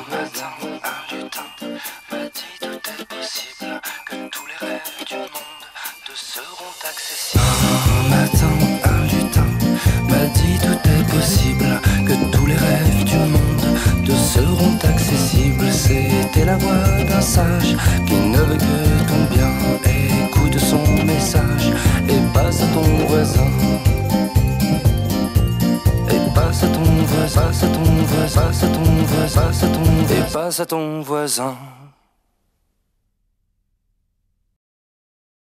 à 30.49 30.65
ton 30.65 31.03
voisin. 31.03 31.57